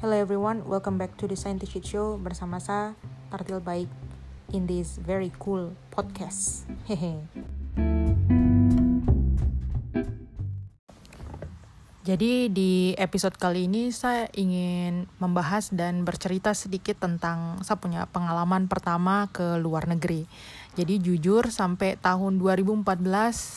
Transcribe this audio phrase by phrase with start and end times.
[0.00, 2.96] Hello everyone, welcome back to the Scientific Show bersama saya
[3.28, 3.84] Tartil Baik
[4.48, 6.64] in this very cool podcast.
[6.88, 7.20] Hehe.
[12.10, 18.66] Jadi di episode kali ini saya ingin membahas dan bercerita sedikit tentang saya punya pengalaman
[18.66, 20.26] pertama ke luar negeri.
[20.74, 23.06] Jadi jujur sampai tahun 2014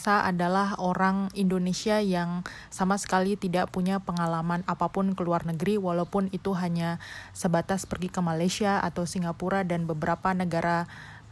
[0.06, 5.82] saya adalah orang Indonesia yang sama sekali tidak punya pengalaman apa pun ke luar negeri
[5.82, 7.02] walaupun itu hanya
[7.34, 10.86] sebatas pergi ke Malaysia atau Singapura dan beberapa negara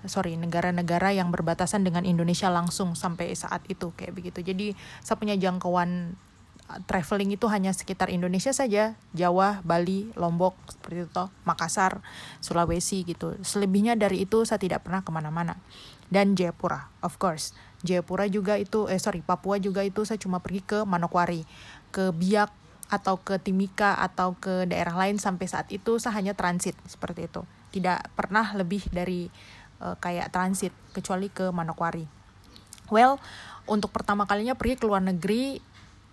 [0.09, 4.41] sorry negara-negara yang berbatasan dengan Indonesia langsung sampai saat itu kayak begitu.
[4.41, 4.73] Jadi
[5.05, 6.17] saya punya jangkauan
[6.87, 12.05] traveling itu hanya sekitar Indonesia saja, Jawa, Bali, Lombok, seperti itu, Makassar,
[12.39, 13.35] Sulawesi gitu.
[13.43, 15.59] Selebihnya dari itu saya tidak pernah ke mana-mana.
[16.11, 17.55] Dan Jayapura, of course.
[17.81, 21.47] Jayapura juga itu, eh sorry, Papua juga itu saya cuma pergi ke Manokwari,
[21.89, 22.51] ke Biak,
[22.91, 27.47] atau ke Timika, atau ke daerah lain sampai saat itu saya hanya transit, seperti itu.
[27.71, 29.31] Tidak pernah lebih dari
[29.79, 32.03] uh, kayak transit, kecuali ke Manokwari.
[32.91, 33.23] Well,
[33.71, 35.63] untuk pertama kalinya pergi ke luar negeri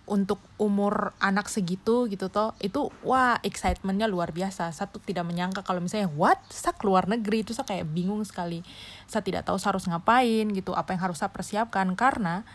[0.09, 4.73] untuk umur anak segitu gitu toh itu wah excitementnya luar biasa.
[4.73, 6.41] Satu tidak menyangka kalau misalnya what?
[6.49, 7.45] Saya keluar negeri?
[7.45, 8.65] Itu saya kayak bingung sekali.
[9.05, 11.93] Saya tidak tahu saya harus ngapain gitu apa yang harus saya persiapkan.
[11.95, 12.49] Karena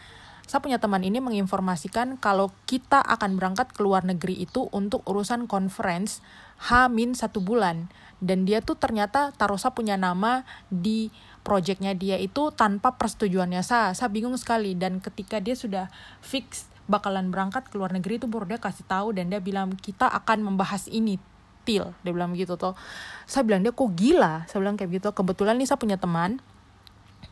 [0.43, 5.47] saya punya teman ini menginformasikan kalau kita akan berangkat ke luar negeri itu untuk urusan
[5.47, 6.19] conference
[6.67, 7.87] H-1 bulan.
[8.19, 11.11] Dan dia tuh ternyata taruh saya punya nama di
[11.43, 14.75] projectnya dia itu tanpa persetujuannya saya saya bingung sekali.
[14.75, 15.87] Dan ketika dia sudah
[16.19, 20.07] fix bakalan berangkat ke luar negeri itu baru dia kasih tahu dan dia bilang kita
[20.11, 21.19] akan membahas ini
[21.63, 21.95] til.
[22.03, 22.75] Dia bilang begitu tuh.
[23.23, 24.43] Saya bilang dia kok gila?
[24.51, 26.43] Saya bilang kayak gitu kebetulan nih saya punya teman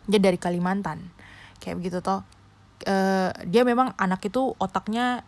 [0.07, 1.11] dia dari Kalimantan.
[1.59, 2.23] Kayak begitu toh
[2.88, 5.27] uh, dia memang anak itu otaknya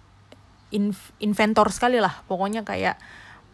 [1.21, 2.25] inventor sekali lah.
[2.25, 2.97] Pokoknya kayak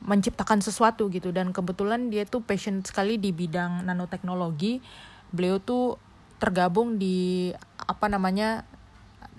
[0.05, 1.35] menciptakan sesuatu gitu.
[1.35, 4.79] Dan kebetulan dia tuh passion sekali di bidang nanoteknologi.
[5.33, 5.99] Beliau tuh
[6.39, 7.51] tergabung di
[7.83, 8.63] apa namanya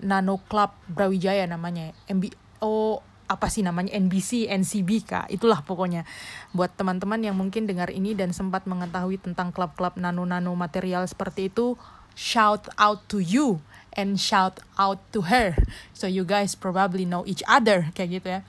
[0.01, 1.95] Nano Club Brawijaya namanya.
[2.09, 3.01] MB oh
[3.31, 3.95] apa sih namanya?
[3.95, 5.25] NBC NCB kak.
[5.31, 6.03] Itulah pokoknya.
[6.51, 11.79] Buat teman-teman yang mungkin dengar ini dan sempat mengetahui tentang klub-klub nano-nano material seperti itu
[12.11, 13.63] shout out to you
[13.95, 15.55] and shout out to her.
[15.95, 18.41] So you guys probably know each other kayak gitu ya.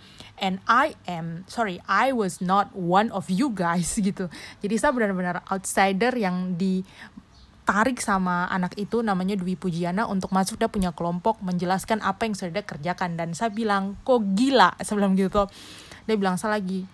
[0.43, 4.27] And I am sorry I was not one of you guys gitu.
[4.59, 6.83] Jadi saya benar-benar outsider yang di
[7.62, 12.34] tarik sama anak itu namanya Dwi Pujiana untuk masuk dia punya kelompok menjelaskan apa yang
[12.34, 13.15] sudah kerjakan.
[13.15, 14.75] Dan saya bilang kok gila?
[14.87, 15.47] Sebelum gitu.
[16.06, 16.84] Dia bilang saya lagi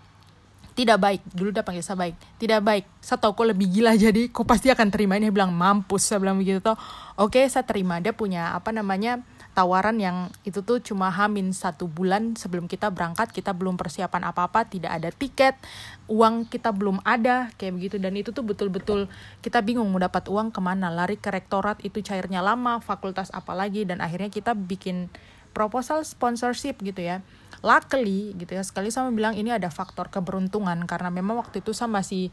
[0.78, 1.20] tidak baik.
[1.34, 2.14] Dulu dia panggil saya baik.
[2.38, 2.84] Tidak baik.
[3.02, 5.18] Saya tahu kok lebih gila jadi kok pasti akan terima.
[5.18, 6.06] Ini dia bilang mampus.
[6.14, 6.70] Bilang begitu.
[7.18, 7.98] Oke saya terima.
[7.98, 9.18] Dia punya apa namanya
[9.58, 14.70] tawaran yang itu tuh cuma hamin satu bulan sebelum kita berangkat kita belum persiapan apa-apa
[14.70, 15.58] tidak ada tiket
[16.06, 17.98] uang kita belum ada kayak begitu.
[17.98, 19.10] Dan itu tuh betul-betul
[19.42, 20.94] kita bingung mau dapat uang ke mana.
[20.94, 25.10] Lari ke rektorat itu cairnya lama fakultas apa lagi dan akhirnya kita bikin
[25.50, 27.26] proposal sponsorship gitu ya.
[27.66, 31.90] Luckily gitu ya sekali sama bilang ini ada faktor keberuntungan karena memang waktu itu saya
[31.90, 32.30] masih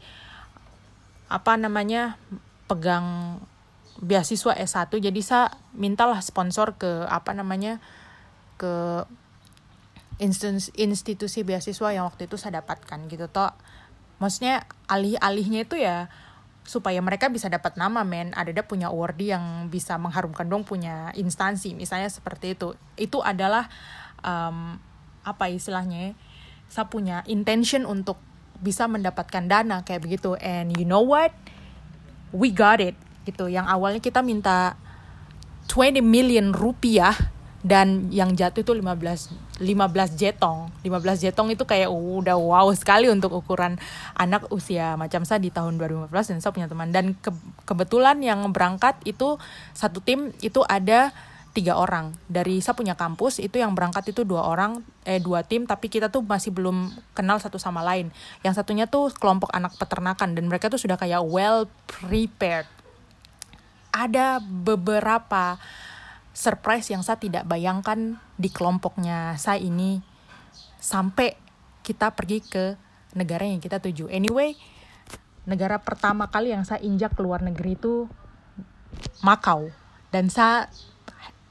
[1.26, 2.14] apa namanya
[2.70, 3.38] pegang
[4.00, 7.80] beasiswa S1 jadi saya mintalah sponsor ke apa namanya
[8.60, 9.04] ke
[10.16, 13.52] institusi beasiswa yang waktu itu saya dapatkan gitu toh.
[14.16, 16.08] Maksudnya alih-alihnya itu ya
[16.64, 18.32] supaya mereka bisa dapat nama men.
[18.32, 22.72] Ada ada punya award yang bisa mengharumkan dong punya instansi misalnya seperti itu.
[22.96, 23.68] Itu adalah
[24.24, 24.80] um,
[25.20, 26.12] apa istilahnya ya,
[26.72, 28.16] saya punya intention untuk
[28.56, 30.32] bisa mendapatkan dana kayak begitu.
[30.40, 31.36] And you know what?
[32.32, 32.96] We got it
[33.26, 33.50] gitu.
[33.50, 34.78] Yang awalnya kita minta
[35.68, 37.12] 20 million rupiah
[37.66, 40.70] dan yang jatuh itu 15 15 jetong.
[40.86, 43.74] 15 jetong itu kayak udah wow sekali untuk ukuran
[44.14, 46.94] anak usia macam saya di tahun 2015 dan saya punya teman.
[46.94, 47.34] Dan ke,
[47.66, 49.42] kebetulan yang berangkat itu
[49.74, 51.10] satu tim itu ada
[51.56, 52.12] tiga orang.
[52.28, 56.12] Dari saya punya kampus itu yang berangkat itu dua orang eh dua tim tapi kita
[56.12, 58.12] tuh masih belum kenal satu sama lain.
[58.44, 62.68] Yang satunya tuh kelompok anak peternakan dan mereka tuh sudah kayak well prepared
[63.96, 65.56] ada beberapa
[66.36, 70.04] surprise yang saya tidak bayangkan di kelompoknya saya ini
[70.76, 71.32] sampai
[71.80, 72.76] kita pergi ke
[73.16, 74.12] negara yang kita tuju.
[74.12, 74.52] Anyway,
[75.48, 78.04] negara pertama kali yang saya injak ke luar negeri itu
[79.24, 79.72] Macau.
[80.12, 80.68] Dan saya,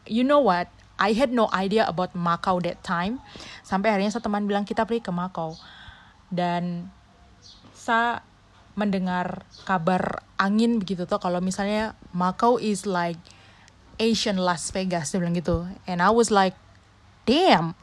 [0.05, 0.69] you know what,
[1.01, 3.17] I had no idea about Macau that time.
[3.65, 5.57] Sampai akhirnya satu teman bilang kita pergi ke Macau.
[6.29, 6.93] Dan
[7.73, 8.21] saya
[8.75, 13.19] mendengar kabar angin begitu tuh kalau misalnya Macau is like
[13.95, 15.63] Asian Las Vegas dia bilang gitu.
[15.87, 16.53] And I was like
[17.23, 17.73] damn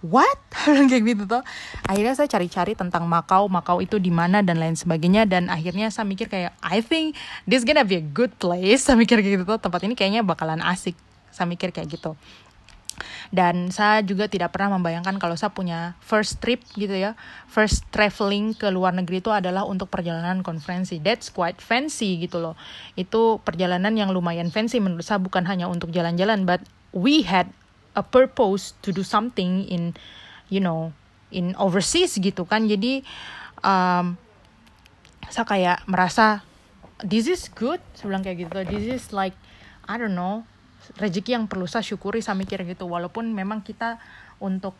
[0.00, 0.40] what?
[0.90, 1.44] Kayak gitu tuh
[1.84, 5.28] akhirnya saya cari-cari tentang Makau Makau itu di mana dan lain sebagainya.
[5.28, 8.82] Dan akhirnya saya mikir kayak I think this gonna be a good place.
[8.88, 10.96] Saya mikir kayak gitu tuh tempat ini kayaknya bakalan asik.
[11.30, 12.16] Saya mikir kayak gitu
[13.30, 17.14] dan saya juga tidak pernah membayangkan kalau saya punya first trip gitu ya.
[17.46, 20.98] First traveling ke luar negeri itu adalah untuk perjalanan konferensi.
[20.98, 22.54] That's quite fancy gitu loh.
[22.98, 26.60] Itu perjalanan yang lumayan fancy menurut saya bukan hanya untuk jalan-jalan but
[26.90, 27.50] we had
[27.94, 29.94] a purpose to do something in
[30.50, 30.90] you know
[31.30, 32.66] in overseas gitu kan.
[32.66, 33.06] Jadi
[33.62, 34.18] um,
[35.30, 36.42] saya kayak merasa
[37.00, 38.58] this is good saya kayak gitu.
[38.66, 39.34] This is like
[39.86, 40.49] I don't know
[40.98, 44.02] rezeki yang perlu saya syukuri saya mikir gitu walaupun memang kita
[44.42, 44.74] untuk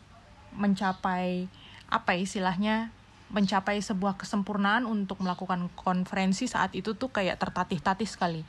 [0.55, 1.47] mencapai
[1.87, 2.91] apa istilahnya
[3.31, 8.43] mencapai sebuah kesempurnaan untuk melakukan konferensi saat itu tuh kayak tertatih-tatih sekali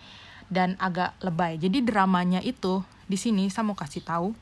[0.51, 1.57] dan agak lebay.
[1.57, 4.35] Jadi dramanya itu di sini saya mau kasih tahu.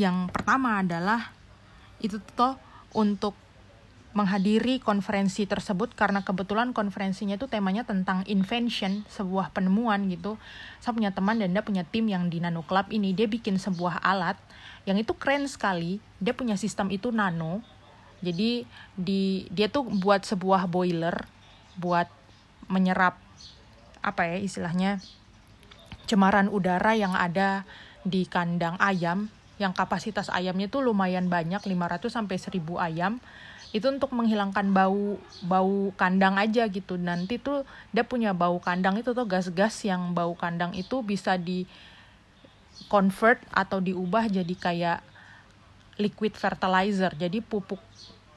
[0.00, 1.32] Yang pertama adalah
[2.00, 2.56] itu tuh
[2.96, 3.36] untuk
[4.16, 10.40] menghadiri konferensi tersebut karena kebetulan konferensinya itu temanya tentang invention, sebuah penemuan gitu.
[10.80, 14.00] Saya punya teman dan dia punya tim yang di Nano Club ini, dia bikin sebuah
[14.00, 14.40] alat
[14.88, 16.00] yang itu keren sekali.
[16.16, 17.60] Dia punya sistem itu nano.
[18.24, 18.64] Jadi
[18.96, 21.12] di dia tuh buat sebuah boiler
[21.76, 22.08] buat
[22.72, 23.20] menyerap
[24.00, 25.04] apa ya istilahnya
[26.08, 27.68] cemaran udara yang ada
[28.00, 29.28] di kandang ayam
[29.60, 33.12] yang kapasitas ayamnya tuh lumayan banyak 500 sampai 1000 ayam
[33.76, 36.96] itu untuk menghilangkan bau bau kandang aja gitu.
[36.96, 41.68] Nanti tuh dia punya bau kandang itu tuh gas-gas yang bau kandang itu bisa di
[42.88, 44.98] convert atau diubah jadi kayak
[46.00, 47.12] liquid fertilizer.
[47.20, 47.84] Jadi pupuk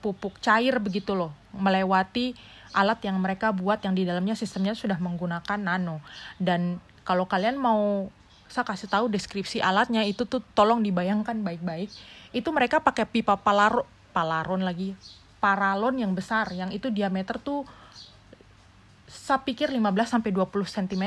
[0.04, 1.32] pupuk cair begitu loh.
[1.56, 2.36] Melewati
[2.76, 6.04] alat yang mereka buat yang di dalamnya sistemnya sudah menggunakan nano.
[6.36, 8.12] Dan kalau kalian mau
[8.52, 11.88] saya kasih tahu deskripsi alatnya itu tuh tolong dibayangkan baik-baik.
[12.36, 14.98] Itu mereka pakai pipa palaron palaron lagi
[15.40, 17.64] paralon yang besar yang itu diameter tuh
[19.10, 21.06] saya pikir 15 sampai 20 cm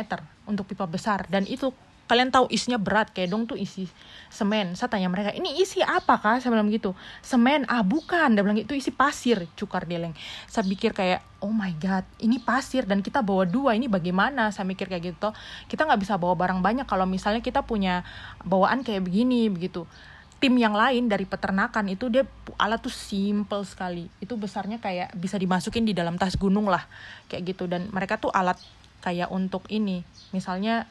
[0.51, 1.31] untuk pipa besar.
[1.31, 1.71] Dan itu
[2.11, 3.87] kalian tahu isinya berat kayak dong tuh isi
[4.27, 4.75] semen.
[4.75, 7.63] Saya tanya mereka ini isi apa kah saya bilang gitu semen?
[7.71, 8.35] Ah bukan.
[8.35, 10.13] Dia bilang itu isi pasir cukar deleng
[10.51, 14.51] saya pikir kayak oh my god ini pasir dan kita bawa dua ini bagaimana?
[14.51, 15.31] Saya mikir kayak gitu.
[15.71, 18.03] Kita nggak bisa bawa barang banyak kalau misalnya kita punya
[18.43, 19.87] bawaan kayak begini begitu
[20.43, 22.27] tim yang lain dari peternakan itu dia
[22.59, 24.11] alat tuh simple sekali.
[24.19, 26.83] Itu besarnya kayak bisa dimasukin di dalam tas gunung lah
[27.31, 27.71] kayak gitu.
[27.71, 28.59] Dan mereka tuh alat
[29.07, 30.03] kayak untuk ini.
[30.35, 30.91] Misalnya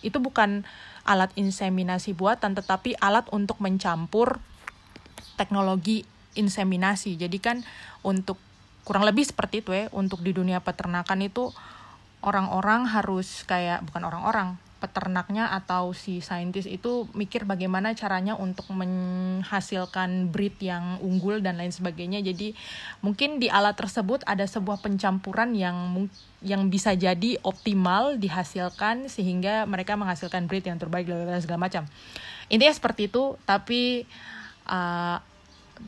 [0.00, 0.64] itu bukan
[1.04, 4.40] alat inseminasi buatan tetapi alat untuk mencampur
[5.36, 7.20] teknologi inseminasi.
[7.20, 7.60] Jadi kan
[8.00, 8.40] untuk
[8.88, 11.52] kurang lebih seperti itu ya untuk di dunia peternakan itu
[12.24, 20.30] orang-orang harus kayak bukan orang-orang peternaknya atau si saintis itu mikir bagaimana caranya untuk menghasilkan
[20.30, 22.22] breed yang unggul dan lain sebagainya.
[22.22, 22.54] Jadi
[23.02, 26.06] mungkin di alat tersebut ada sebuah pencampuran yang
[26.38, 31.82] yang bisa jadi optimal dihasilkan sehingga mereka menghasilkan breed yang terbaik dan segala macam.
[32.46, 34.06] Intinya seperti itu, tapi
[34.70, 35.18] uh,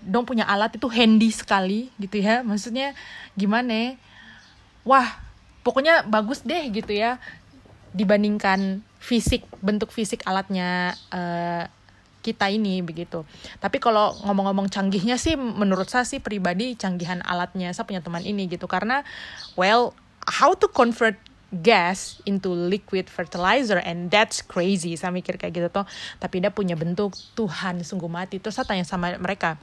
[0.03, 2.43] dong punya alat itu handy sekali gitu ya.
[2.43, 2.99] Maksudnya
[3.39, 3.71] gimana?
[3.71, 3.89] Ya?
[4.83, 5.09] Wah,
[5.61, 7.21] pokoknya bagus deh gitu ya
[7.91, 11.65] dibandingkan fisik bentuk fisik alatnya uh,
[12.21, 13.25] kita ini begitu.
[13.59, 18.47] Tapi kalau ngomong-ngomong canggihnya sih menurut saya sih pribadi canggihan alatnya saya punya teman ini
[18.47, 18.69] gitu.
[18.69, 19.03] Karena
[19.57, 19.97] well
[20.29, 21.17] how to convert
[21.51, 24.95] gas into liquid fertilizer and that's crazy.
[24.95, 25.89] Saya mikir kayak gitu tuh
[26.21, 28.37] tapi dia punya bentuk Tuhan sungguh mati.
[28.39, 29.57] Terus saya tanya sama mereka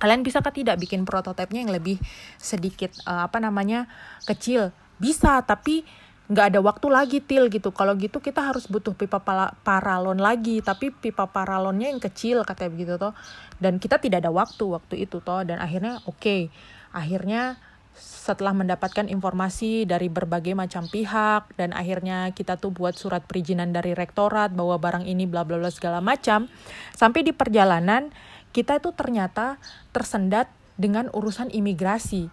[0.00, 2.00] kalian bisa kah tidak bikin prototipenya yang lebih
[2.40, 3.84] sedikit uh, apa namanya
[4.24, 4.72] kecil?
[4.96, 5.84] Bisa tapi
[6.30, 7.74] nggak ada waktu lagi til gitu.
[7.74, 9.18] Kalau gitu kita harus butuh pipa
[9.66, 13.12] paralon lagi tapi pipa paralonnya yang kecil katanya begitu toh.
[13.58, 15.42] Dan kita tidak ada waktu waktu itu toh.
[15.42, 16.22] Dan akhirnya oke.
[16.22, 16.42] Okay.
[16.90, 17.54] akhirnya
[17.94, 23.94] setelah mendapatkan informasi dari berbagai macam pihak dan akhirnya kita tuh buat surat perizinan dari
[23.94, 26.46] rektorat bahwa barang ini bla bla bla segala macam
[26.94, 28.10] sampai di perjalanan
[28.50, 29.62] kita itu ternyata
[29.94, 32.32] tersendat dengan urusan imigrasi.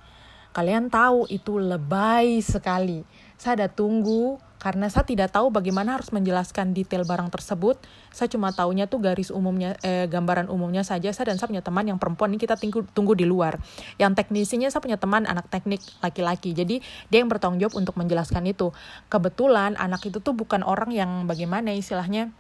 [0.56, 3.06] Kalian tahu itu lebay sekali
[3.38, 7.78] saya ada tunggu karena saya tidak tahu bagaimana harus menjelaskan detail barang tersebut.
[8.10, 11.14] Saya cuma tahunya tuh garis umumnya, eh, gambaran umumnya saja.
[11.14, 13.62] Saya dan saya punya teman yang perempuan ini kita tunggu, tunggu di luar.
[14.02, 16.58] Yang teknisinya saya punya teman anak teknik laki-laki.
[16.58, 18.74] Jadi dia yang bertanggung jawab untuk menjelaskan itu.
[19.14, 22.34] Kebetulan anak itu tuh bukan orang yang bagaimana istilahnya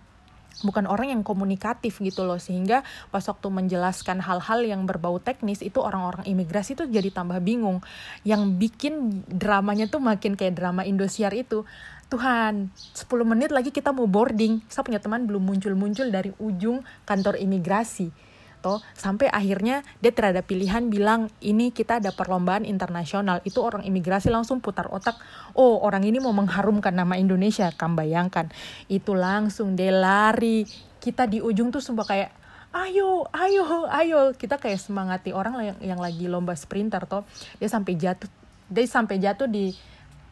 [0.65, 2.39] bukan orang yang komunikatif gitu loh.
[2.41, 7.83] Sehingga pas waktu menjelaskan hal-hal yang berbau teknis itu orang-orang imigrasi tuh jadi tambah bingung.
[8.23, 11.67] Yang bikin dramanya tuh makin kayak drama Indosiar itu.
[12.07, 14.63] Tuhan 10 menit lagi kita mau boarding.
[14.71, 18.26] Saya punya teman belum muncul-muncul dari ujung kantor imigrasi
[18.59, 23.39] toh sampai akhirnya dia ada pilihan bilang ini kita ada perlombaan internasional.
[23.45, 25.15] Itu orang imigrasi langsung putar otak
[25.53, 27.69] oh orang ini mau mengharumkan nama Indonesia.
[27.71, 28.49] Kamu bayangkan
[28.89, 30.65] itu langsung dia lari.
[30.97, 32.31] Kita di ujung tuh sumpah kayak
[32.73, 34.19] ayo ayo ayo.
[34.33, 37.23] Kita kayak semangati orang yang, yang lagi lomba sprinter toh.
[37.61, 38.29] Dia sampai jatuh
[38.67, 39.71] dia sampai jatuh di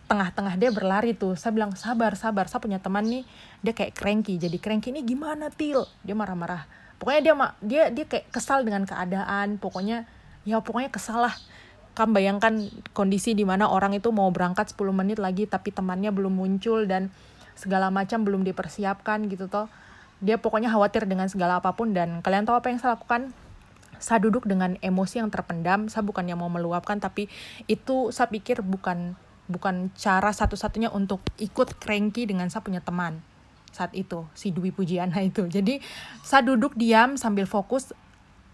[0.05, 1.34] tengah-tengah dia berlari tuh.
[1.38, 3.24] Saya bilang sabar sabar saya punya teman nih.
[3.62, 5.86] Dia kayak cranky jadi cranky ini gimana til?
[6.05, 10.08] Dia marah-marah pokoknya dia dia dia kayak kesal dengan keadaan pokoknya
[10.48, 11.36] ya pokoknya kesal lah.
[11.96, 16.36] Kan bayangkan kondisi di mana orang itu mau berangkat 10 menit lagi tapi temannya belum
[16.36, 17.08] muncul dan
[17.56, 19.72] segala macam belum dipersiapkan gitu toh.
[20.20, 23.32] Dia pokoknya khawatir dengan segala apa pun dan kalian tahu apa yang saya lakukan?
[23.96, 27.32] Saya duduk dengan emosi yang terpendam saya bukannya mau meluapkan tapi
[27.72, 29.16] itu saya pikir bukan
[29.48, 33.24] bukan cara satu-satunya untuk ikut cranky dengan saya punya teman
[33.75, 35.44] saat itu si Dwi Pujiana itu.
[35.51, 35.84] Jadi
[36.24, 37.91] saya duduk diam sambil fokus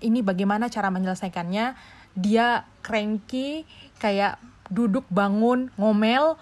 [0.01, 1.78] ini bagaimana cara menyelesaikannya
[2.18, 3.70] dia cranky
[4.01, 4.42] kayak
[4.74, 6.42] duduk bangun ngomel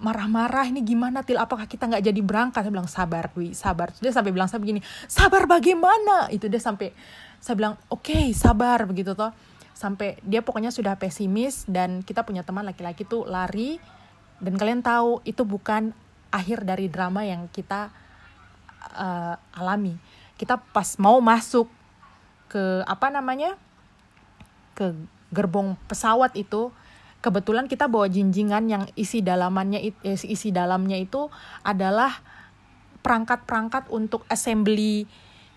[0.00, 1.38] marah-marah ini gimana til?
[1.38, 2.66] Apakah kita nggak jadi berangkat?
[2.66, 3.94] Saya bilang sabar Dwi sabar.
[4.02, 6.26] Dia sampai bilang saya begini sabar bagaimana?
[6.34, 6.90] Itu dia sampai
[7.38, 9.30] saya bilang oke okay, sabar begitu toh.
[9.76, 13.80] Sampai dia pokoknya sudah pesimis dan kita punya teman laki-laki tuh lari
[14.40, 15.92] dan kalian tahu itu bukan
[16.30, 17.90] akhir dari drama yang kita
[18.94, 19.94] uh, alami.
[20.38, 21.68] Kita pas mau masuk
[22.50, 23.54] ke apa namanya
[24.74, 24.90] ke
[25.30, 26.74] gerbong pesawat itu
[27.20, 31.28] kebetulan kita bawa jinjingan yang isi dalamannya eh, isi dalamnya itu
[31.62, 32.10] adalah
[33.04, 35.04] perangkat-perangkat untuk assembly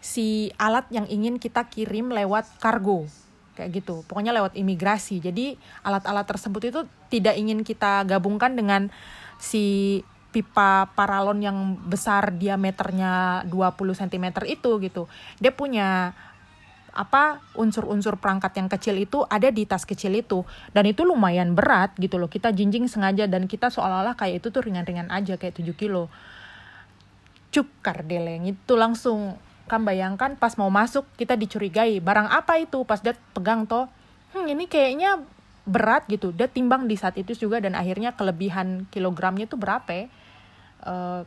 [0.03, 3.08] si alat yang ingin kita kirim lewat kargo.
[3.53, 3.96] Kayak gitu.
[4.10, 5.22] Pokoknya lewat imigrasi.
[5.24, 8.89] Jadi alat-alat tersebut itu tidak ingin kita gabungkan dengan
[9.38, 10.01] si
[10.33, 13.53] pipa paralon yang besar diameternya 20
[14.01, 15.03] cm itu gitu.
[15.37, 16.17] Dia punya
[16.93, 20.41] apa unsur-unsur perangkat yang kecil itu ada di tas kecil itu.
[20.73, 22.29] Dan itu lumayan berat gitu loh.
[22.29, 26.09] Kita jinjing sengaja dan kita seolah-olah kayak itu tuh ringan-ringan aja kayak 7 kilo.
[27.53, 28.49] Cuk kardeleng.
[28.49, 29.37] Itu langsung
[29.69, 32.85] kan bayangkan pas mau masuk kita dicurigai barang apa itu?
[32.85, 33.89] Pas dia pegang toh
[34.33, 35.21] hmm, ini kayaknya
[35.65, 36.29] berat gitu.
[36.29, 40.09] Dia timbang di saat itu juga dan akhirnya kelebihan kilogramnya itu berapa
[40.83, 41.21] uh,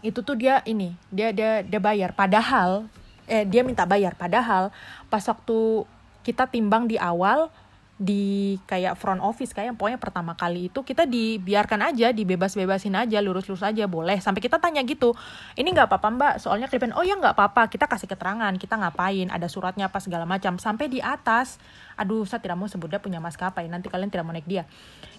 [0.00, 2.14] itu tuh dia ini dia dia dia bayar.
[2.14, 2.86] Padahal
[3.26, 4.14] eh dia minta bayar.
[4.14, 4.70] Padahal
[5.10, 5.84] pas waktu
[6.22, 7.50] kita timbang di awal
[7.98, 13.66] di kayak front office kayak pokoknya pertama kali itu kita dibiarkan aja dibebas-bebasin aja lurus-lurus
[13.66, 14.22] aja boleh.
[14.22, 15.18] Sampai kita tanya gitu
[15.58, 16.34] ini nggak apa-apa mbak?
[16.38, 20.30] Soalnya klipen oh ya nggak apa-apa kita kasih keterangan kita ngapain ada suratnya apa segala
[20.30, 20.62] macam.
[20.62, 21.58] Sampai di atas
[21.98, 24.62] aduh saya tidak mau sebut dia punya maskapai nanti kalian tidak mau naik dia.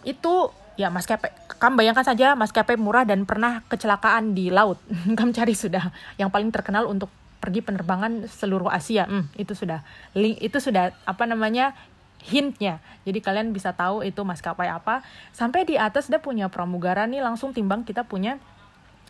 [0.08, 4.80] Itu ya maskapai kamu bayangkan saja maskapai murah dan pernah kecelakaan di laut.
[5.20, 5.92] Kamu cari sudah.
[6.16, 7.12] Yang paling terkenal untuk
[7.44, 9.04] pergi penerbangan seluruh Asia.
[9.04, 9.84] Hmm, itu sudah
[10.16, 11.76] link itu sudah apa namanya
[12.24, 12.84] hintnya.
[13.08, 15.02] Jadi kalian bisa tahu itu maskapai apa.
[15.32, 18.38] Sampai di atas dia punya pramugara nih langsung timbang kita punya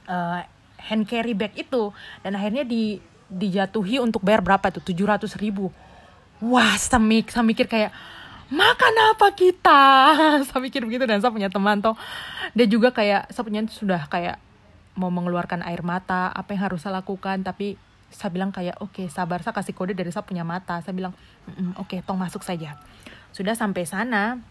[0.06, 0.46] uh,
[0.78, 1.92] hand carry bag itu.
[2.22, 4.82] Dan akhirnya di dijatuhi untuk bayar berapa tuh?
[4.82, 5.70] 700 ribu.
[6.42, 7.92] Wah, mikir, saya mikir kayak
[8.50, 9.82] makan apa kita?
[10.48, 11.94] saya mikir begitu dan saya punya teman tuh.
[12.58, 14.42] Dia juga kayak, saya punya sudah kayak
[14.98, 17.78] mau mengeluarkan air mata, apa yang harus saya lakukan, tapi
[18.10, 20.82] saya bilang kayak oke okay, sabar saya kasih kode dari saya punya mata.
[20.82, 21.14] Saya bilang
[21.78, 22.78] oke okay, tong masuk saja.
[23.32, 24.42] Sudah sampai sana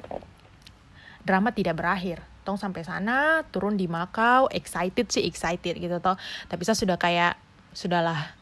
[1.27, 2.23] drama tidak berakhir.
[2.47, 6.17] Tong sampai sana turun di Makau excited sih excited gitu toh.
[6.49, 7.37] Tapi saya sudah kayak
[7.77, 8.35] sudahlah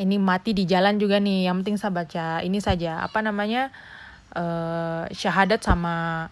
[0.00, 3.02] ini mati di jalan juga nih yang penting saya baca ini saja.
[3.04, 3.74] Apa namanya
[4.36, 6.28] uh, syahadat sama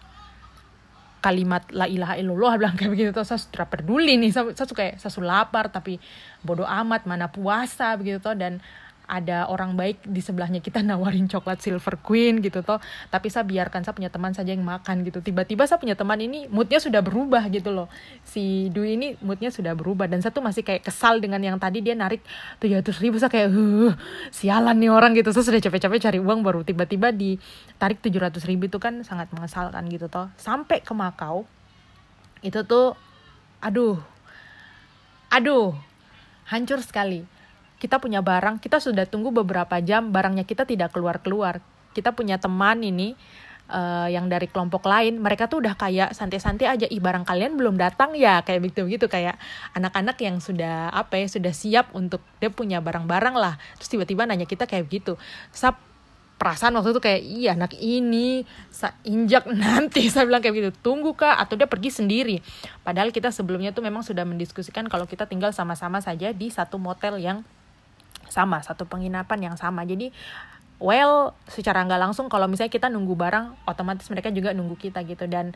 [1.19, 3.09] kalimat la ilaha illallah bilang kayak begitu.
[3.11, 5.99] Tuh saya sudah peduli nih saya, saya suka saya lapar tapi
[6.43, 8.63] bodoh amat mana puasa begitu tuh dan
[9.09, 12.77] ada orang baik di sebelahnya kita nawarin coklat silver queen gitu toh.
[13.09, 15.19] Tapi saya biarkan saya punya teman saja yang makan gitu.
[15.25, 17.89] Tiba-tiba saya punya teman ini moodnya sudah berubah gitu loh.
[18.21, 21.97] Si Dwi ini moodnya sudah berubah dan satu masih kayak kesal dengan yang tadi dia
[21.97, 22.21] narik
[22.61, 23.17] tujuh ratus ribu.
[23.17, 23.97] Saya kayak huh,
[24.29, 25.33] sialan nih orang gitu.
[25.33, 29.89] Saya sudah capek-capek cari uang baru tiba-tiba ditarik tujuh ratus ribu itu kan sangat mengesalkan
[29.89, 30.29] gitu toh.
[30.37, 31.49] Sampai ke Makau
[32.45, 32.95] itu tuh
[33.59, 33.99] aduh
[35.27, 35.75] aduh
[36.47, 37.27] hancur sekali
[37.79, 41.63] kita punya barang, kita sudah tunggu beberapa jam, barangnya kita tidak keluar-keluar.
[41.95, 43.15] Kita punya teman ini
[43.71, 47.79] uh, yang dari kelompok lain, mereka tuh udah kayak santai-santai aja, ih barang kalian belum
[47.79, 49.39] datang ya, kayak begitu gitu kayak
[49.73, 53.55] anak-anak yang sudah apa ya sudah siap untuk dia punya barang-barang lah.
[53.79, 55.15] Terus tiba-tiba nanya kita kayak begitu.
[55.55, 55.79] Sap
[56.39, 58.47] perasaan waktu itu kayak iya anak ini
[59.03, 62.39] injak nanti saya bilang kayak gitu tunggu kak atau dia pergi sendiri
[62.87, 67.19] padahal kita sebelumnya tuh memang sudah mendiskusikan kalau kita tinggal sama-sama saja di satu motel
[67.19, 67.43] yang
[68.29, 69.83] sama satu penginapan yang sama.
[69.83, 70.13] Jadi
[70.79, 75.27] well secara nggak langsung kalau misalnya kita nunggu barang otomatis mereka juga nunggu kita gitu.
[75.27, 75.51] Dan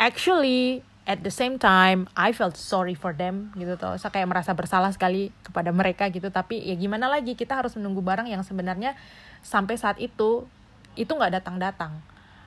[0.00, 4.54] actually at the same time I felt sorry for them gitu tuh saya kayak merasa
[4.54, 6.30] bersalah sekali kepada mereka gitu.
[6.32, 8.96] Tapi ya gimana lagi kita harus menunggu barang yang sebenarnya
[9.42, 10.46] sampai saat itu
[10.94, 11.92] itu nggak datang datang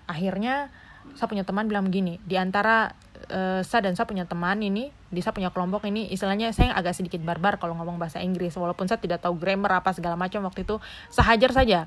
[0.05, 0.69] akhirnya
[1.13, 2.93] saya punya teman bilang begini di antara
[3.29, 6.97] uh, saya dan saya punya teman ini di saya punya kelompok ini istilahnya saya agak
[6.97, 10.65] sedikit barbar kalau ngomong bahasa Inggris walaupun saya tidak tahu grammar apa segala macam waktu
[10.65, 10.77] itu
[11.13, 11.79] sehajar saja.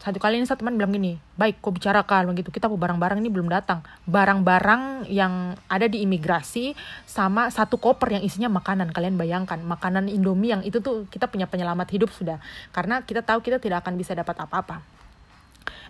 [0.00, 2.48] Satu kali ini satu teman bilang gini baik kau bicarakan begitu.
[2.48, 3.84] Kita barang-barang ini belum datang.
[4.08, 6.72] Barang-barang yang ada di imigrasi
[7.04, 8.96] sama satu koper yang isinya makanan.
[8.96, 12.40] Kalian bayangkan makanan Indomie yang itu tuh kita punya penyelamat hidup sudah.
[12.72, 14.99] Karena kita tahu kita tidak akan bisa dapat apa-apa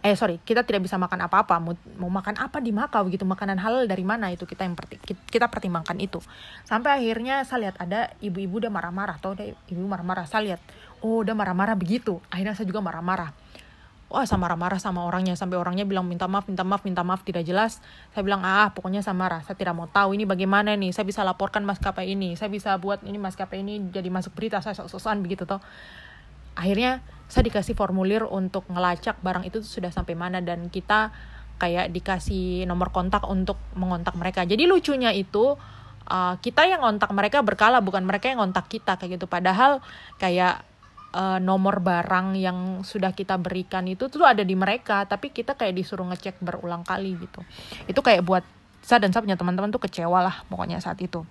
[0.00, 1.60] eh sorry kita tidak bisa makan apa-apa.
[1.60, 3.28] Mau, mau makan apa di Makau gitu?
[3.28, 4.48] Makanan halal dari mana itu?
[4.48, 6.24] Kita yang perti, kita pertimbangkan itu.
[6.64, 9.20] Sampai akhirnya saya lihat ada ibu-ibu udah marah-marah.
[9.20, 10.24] Atau ada ibu marah-marah.
[10.24, 10.60] Saya lihat
[11.04, 12.16] oh udah marah-marah begitu.
[12.32, 13.36] Akhirnya saya juga marah-marah.
[14.10, 15.36] Wah sama marah-marah sama orangnya.
[15.36, 17.20] Sampai orangnya bilang minta maaf minta maaf minta maaf.
[17.20, 17.84] Tidak jelas.
[18.16, 19.44] Saya bilang ah pokoknya sama marah.
[19.44, 20.96] Saya tidak mau tahu ini bagaimana nih.
[20.96, 22.40] Saya bisa laporkan maskapai ini.
[22.40, 24.64] Saya bisa buat ini maskapai ini jadi masuk berita.
[24.64, 25.60] Saya sok-sokan begitu toh
[26.54, 31.14] akhirnya saya dikasih formulir untuk ngelacak barang itu sudah sampai mana dan kita
[31.62, 34.42] kayak dikasih nomor kontak untuk mengontak mereka.
[34.42, 35.54] Jadi lucunya itu
[36.10, 39.30] uh, kita yang ngontak mereka berkala bukan mereka yang ngontak kita kayak gitu.
[39.30, 39.78] Padahal
[40.18, 40.66] kayak
[41.14, 45.76] uh, nomor barang yang sudah kita berikan itu tuh ada di mereka tapi kita kayak
[45.78, 47.46] disuruh ngecek berulang kali gitu.
[47.86, 48.42] Itu kayak buat
[48.82, 51.22] saya dan saya punya teman-teman tuh kecewa lah pokoknya saat itu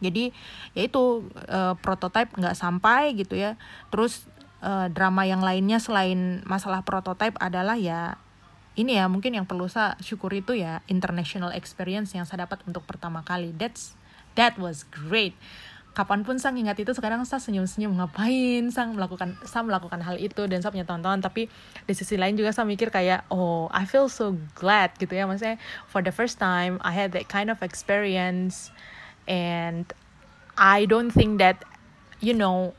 [0.00, 0.32] jadi
[0.72, 3.60] ya itu uh, prototype nggak sampai gitu ya.
[3.92, 4.26] Terus
[4.64, 8.16] uh, drama yang lainnya selain masalah prototype adalah ya
[8.78, 12.86] ini ya mungkin yang perlu saya syukur itu ya international experience yang saya dapat untuk
[12.88, 13.52] pertama kali.
[13.52, 13.92] That's
[14.38, 15.36] that was great.
[15.90, 17.98] Kapan pun sang ingat itu sekarang saya senyum-senyum.
[17.98, 20.46] Ngapain sang melakukan saya melakukan hal itu?
[20.46, 21.50] Dan saya punya teman-teman tapi
[21.84, 25.26] di sisi lain juga saya mikir kayak oh I feel so glad gitu ya.
[25.26, 25.58] Maksudnya
[25.90, 28.70] for the first time I had that kind of experience
[29.30, 29.86] and
[30.58, 31.62] I don't think that
[32.18, 32.74] you know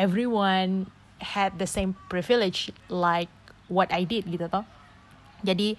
[0.00, 0.88] everyone
[1.20, 3.28] had the same privilege like
[3.68, 4.64] what I did gitu toh.
[5.44, 5.76] Jadi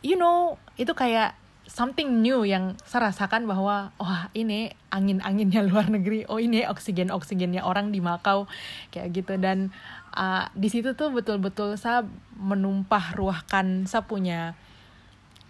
[0.00, 1.36] you know itu kayak
[1.68, 6.24] something new yang saya rasakan bahwa wah ini angin-anginnya luar negeri.
[6.26, 8.48] Oh ini oksigen-oksigennya orang di Makau.
[8.88, 9.36] Kayak gitu.
[9.36, 9.70] Dan
[10.16, 12.08] uh, di situ tuh betul-betul saya
[12.40, 14.56] menumpah ruahkan saya punya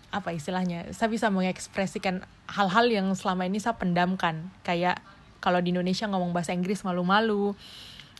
[0.09, 4.49] apa istilahnya saya bisa mengekspresikan hal-hal yang selama ini saya pendamkan.
[4.64, 5.05] Kayak
[5.38, 7.53] kalau di Indonesia ngomong bahasa Inggris malu-malu.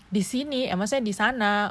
[0.09, 1.69] Di sini emang saya di sana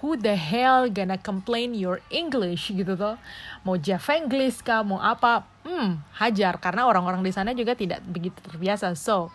[0.00, 3.16] who the hell gonna complain your English gitu tuh?
[3.64, 4.84] Mau Java English kah?
[4.84, 5.44] Mau apa?
[5.64, 6.60] Hmm hajar.
[6.60, 8.92] Karena orang-orang di sana juga tidak begitu terbiasa.
[8.96, 9.32] So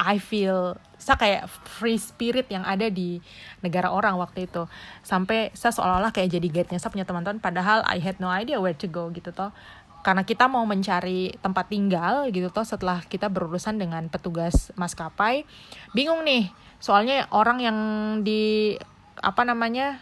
[0.00, 3.20] I feel saya kayak free spirit yang ada di
[3.60, 4.64] negara orang waktu itu.
[5.04, 8.76] Sampai saya seolah-olah kayak jadi guide-nya saya punya teman-teman padahal I had no idea where
[8.76, 9.52] to go gitu toh.
[10.00, 15.44] Karena kita mau mencari tempat tinggal gitu toh setelah kita berurusan dengan petugas maskapai.
[15.92, 16.48] Bingung nih
[16.80, 17.78] soalnya orang yang
[18.24, 18.76] di
[19.20, 20.00] apa namanya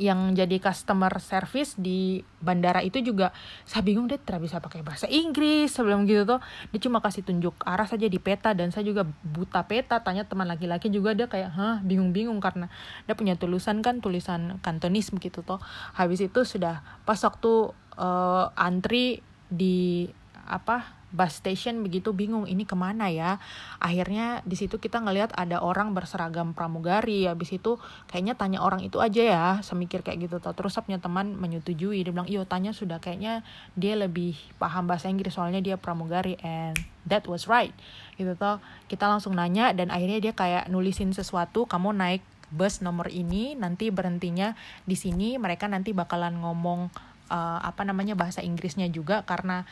[0.00, 3.36] yang jadi customer service di bandara itu juga
[3.68, 6.40] saya bingung deh tidak bisa pakai bahasa Inggris sebelum gitu tuh.
[6.72, 10.48] Dia cuma kasih tunjuk arah saja di peta dan saya juga buta peta tanya teman
[10.48, 12.72] laki-laki juga dia kayak hah bingung-bingung karena
[13.04, 15.60] dia punya tulisan kan tulisan kantonis begitu tuh
[15.92, 19.20] habis itu sudah pas waktu uh, antri
[19.52, 20.08] di
[20.48, 23.42] apa bus station begitu bingung ini ke mana ya?
[23.82, 27.26] Akhirnya di situ kita ngelihat ada orang berseragam pramugari.
[27.26, 27.76] Habis itu
[28.10, 30.54] kayaknya tanya orang itu aja ya semikir kayak gitu tuh.
[30.54, 33.44] Terus punya teman menyetujui dia bilang iyo tanya sudah kayaknya
[33.74, 36.38] dia lebih paham bahasa Inggris soalnya dia pramugari.
[36.40, 36.78] And
[37.10, 37.74] that was right.
[38.16, 38.62] Gitu tuh.
[38.86, 43.94] Kita langsung nanya dan akhirnya dia kayak nulisin sesuatu kamu naik bus nomor ini nanti
[43.94, 46.90] berhentinya di sini mereka nanti bakalan ngomong
[47.30, 49.64] uh, apa namanya bahasa Inggrisnya juga karena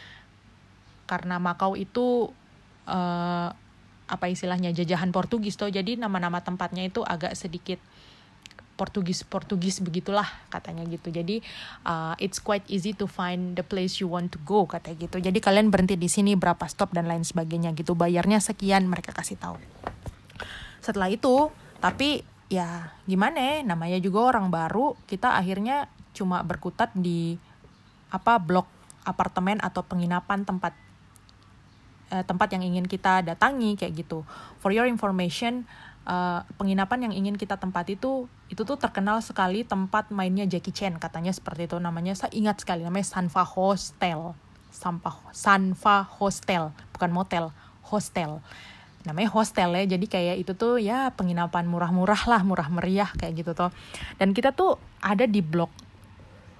[1.08, 2.28] karena Makau itu
[2.84, 3.48] uh,
[4.08, 7.80] apa istilahnya jajahan Portugis tuh jadi nama-nama tempatnya itu agak sedikit
[8.78, 11.10] Portugis Portugis begitulah katanya gitu.
[11.10, 11.42] Jadi
[11.82, 15.18] uh, it's quite easy to find the place you want to go katanya gitu.
[15.18, 17.98] Jadi kalian berhenti di sini berapa stop dan lain sebagainya gitu.
[17.98, 19.58] Bayarnya sekian mereka kasih tahu.
[20.78, 21.50] Setelah itu
[21.82, 24.94] tapi ya gimana namanya juga orang baru.
[25.10, 27.34] Kita akhirnya cuma berkutat di
[28.14, 28.70] apa blok
[29.02, 30.87] apartemen atau penginapan tempat
[32.12, 34.24] uh, tempat yang ingin kita datangi kayak gitu.
[34.60, 35.68] For your information,
[36.08, 40.96] uh, penginapan yang ingin kita tempat itu itu tuh terkenal sekali tempat mainnya Jackie Chan
[40.96, 42.16] katanya seperti itu namanya.
[42.16, 44.32] Saya ingat sekali namanya Sanfa Hostel.
[44.68, 47.44] Sampah Sanfa Hostel, bukan motel,
[47.88, 48.44] hostel.
[49.06, 53.56] namanya hostel ya jadi kayak itu tuh ya penginapan murah-murah lah murah meriah kayak gitu
[53.56, 53.72] tuh
[54.20, 55.72] dan kita tuh ada di blok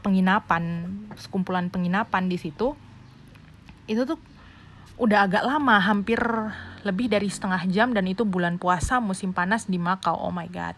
[0.00, 2.72] penginapan sekumpulan penginapan di situ
[3.84, 4.16] itu tuh
[4.98, 6.18] udah agak lama hampir
[6.82, 10.14] lebih dari setengah jam dan itu bulan puasa musim panas di Makau.
[10.14, 10.74] Oh my god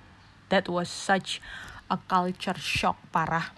[0.51, 1.41] that was such
[1.89, 3.55] a culture shock parah.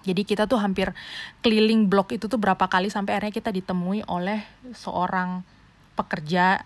[0.00, 0.96] Jadi kita tuh hampir
[1.44, 4.40] keliling blok itu tuh berapa kali sampai akhirnya kita ditemui oleh
[4.72, 5.44] seorang
[5.92, 6.64] pekerja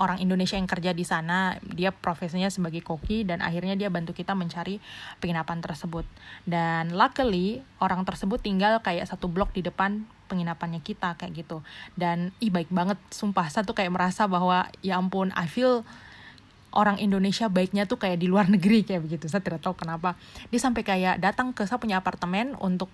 [0.00, 4.32] orang Indonesia yang kerja di sana dia profesinya sebagai koki dan akhirnya dia bantu kita
[4.32, 4.80] mencari
[5.20, 6.08] penginapan tersebut.
[6.48, 11.60] Dan luckily orang tersebut tinggal kayak satu blok di depan penginapannya kita kayak gitu.
[11.92, 15.84] Dan ih baik banget sumpah saya tuh kayak merasa bahwa ya ampun I feel
[16.72, 19.28] orang Indonesia baiknya tuh kayak di luar negeri kayak begitu.
[19.28, 20.16] Saya tidak tahu kenapa.
[20.48, 22.88] Dia sampai kayak datang ke saya punya apartemen untuk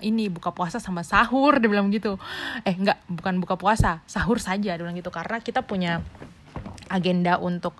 [0.00, 2.16] ini buka puasa sama sahur dia bilang gitu.
[2.64, 5.12] Eh enggak bukan buka puasa sahur saja dia bilang gitu.
[5.12, 6.00] Karena kita punya
[6.90, 7.78] agenda untuk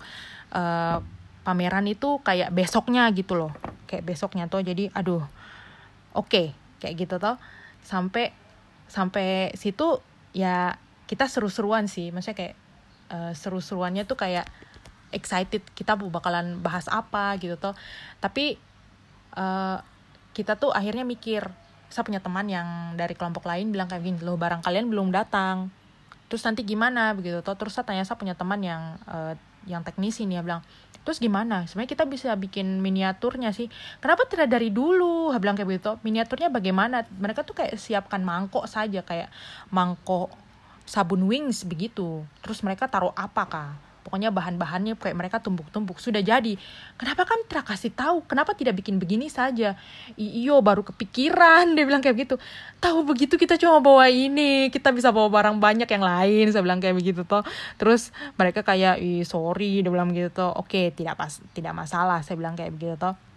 [0.55, 1.03] uh,
[1.43, 3.51] pameran itu kayak besoknya gitu loh.
[3.85, 5.21] Kayak besoknya tuh jadi aduh
[6.15, 6.45] oke okay,
[6.79, 7.35] kayak gitu tuh
[7.83, 8.31] sampai
[8.87, 9.99] sampai situ
[10.31, 12.09] ya kita seru-seruan sih.
[12.15, 12.55] Maksudnya kayak
[13.11, 14.47] uh, seru-seruannya tuh kayak
[15.11, 17.75] excited kita bakalan bahas apa gitu tuh
[18.23, 18.55] tapi
[19.35, 19.77] uh,
[20.31, 21.43] kita tuh akhirnya mikir
[21.91, 25.67] saya punya teman yang dari kelompok lain bilang kayak gini loh barang kalian belum datang
[26.31, 27.11] terus nanti gimana?
[27.11, 27.43] Begitu.
[27.43, 29.35] Toh terus saya tanya saya punya teman yang uh,
[29.67, 30.39] yang teknisi nih.
[30.39, 30.63] Ya bilang
[31.03, 31.67] terus gimana?
[31.67, 33.67] Sebenarnya kita bisa bikin miniaturnya sih.
[33.99, 35.35] Kenapa tidak dari dulu?
[35.35, 35.91] Bilang kayak begitu.
[36.07, 37.03] Miniaturnya bagaimana?
[37.11, 39.27] Mereka tuh kayak siapkan mangkok saja kayak
[39.67, 40.31] mangkok
[40.87, 42.23] sabun wings begitu.
[42.39, 46.57] Terus mereka taruh apa kah pokoknya bahan-bahannya kayak mereka tumpuk-tumpuk sudah jadi.
[46.99, 48.25] Kenapa kan tidak kasih tahu?
[48.27, 49.79] Kenapa tidak bikin begini saja?
[50.19, 51.71] Iyo baru kepikiran.
[51.77, 52.35] Dia bilang kayak gitu.
[52.81, 56.45] Tahu begitu kita cuma bawa ini kita bisa bawa barang banyak yang lain.
[56.51, 57.45] Saya bilang kayak begitu toh.
[57.79, 60.51] Terus mereka kayak Ih, sorry dia bilang gitu toh.
[60.57, 63.30] Oke tidak pas tidak masalah saya bilang kayak begitu toh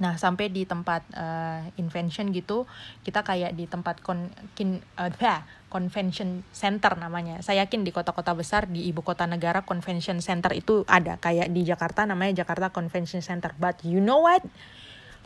[0.00, 2.64] Nah, sampai di tempat uh, invention gitu,
[3.04, 5.12] kita kayak di tempat kon, kin, uh,
[5.72, 7.44] convention center namanya.
[7.44, 11.20] Saya yakin di kota-kota besar di ibu kota negara convention center itu ada.
[11.20, 13.54] Kayak di Jakarta namanya Jakarta Convention Center.
[13.60, 14.42] But you know what?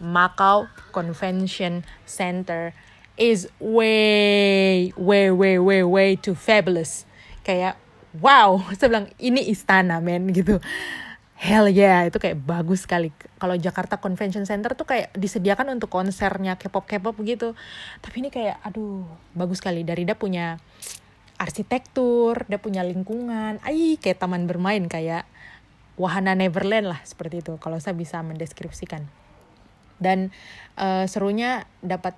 [0.02, 2.74] Macau Convention Center
[3.14, 7.06] is way, way, way, way, way too fabulous.
[7.46, 7.78] Kayak
[8.18, 10.58] wow, saya bilang ini istana men gitu
[11.44, 13.12] hell yeah itu kayak bagus sekali
[13.44, 17.52] kalau Jakarta Convention Center tuh kayak disediakan untuk konsernya K-pop K-pop gitu.
[18.00, 19.04] Tapi ini kayak aduh
[19.36, 19.84] bagus sekali.
[19.84, 20.56] Dari dia punya
[21.36, 23.60] arsitektur dia punya lingkungan.
[23.60, 25.28] Ay kayak taman bermain kayak
[26.00, 29.04] wahana Neverland lah seperti itu kalau saya bisa mendeskripsikan.
[30.00, 30.32] Dan
[30.80, 32.16] uh, serunya dapat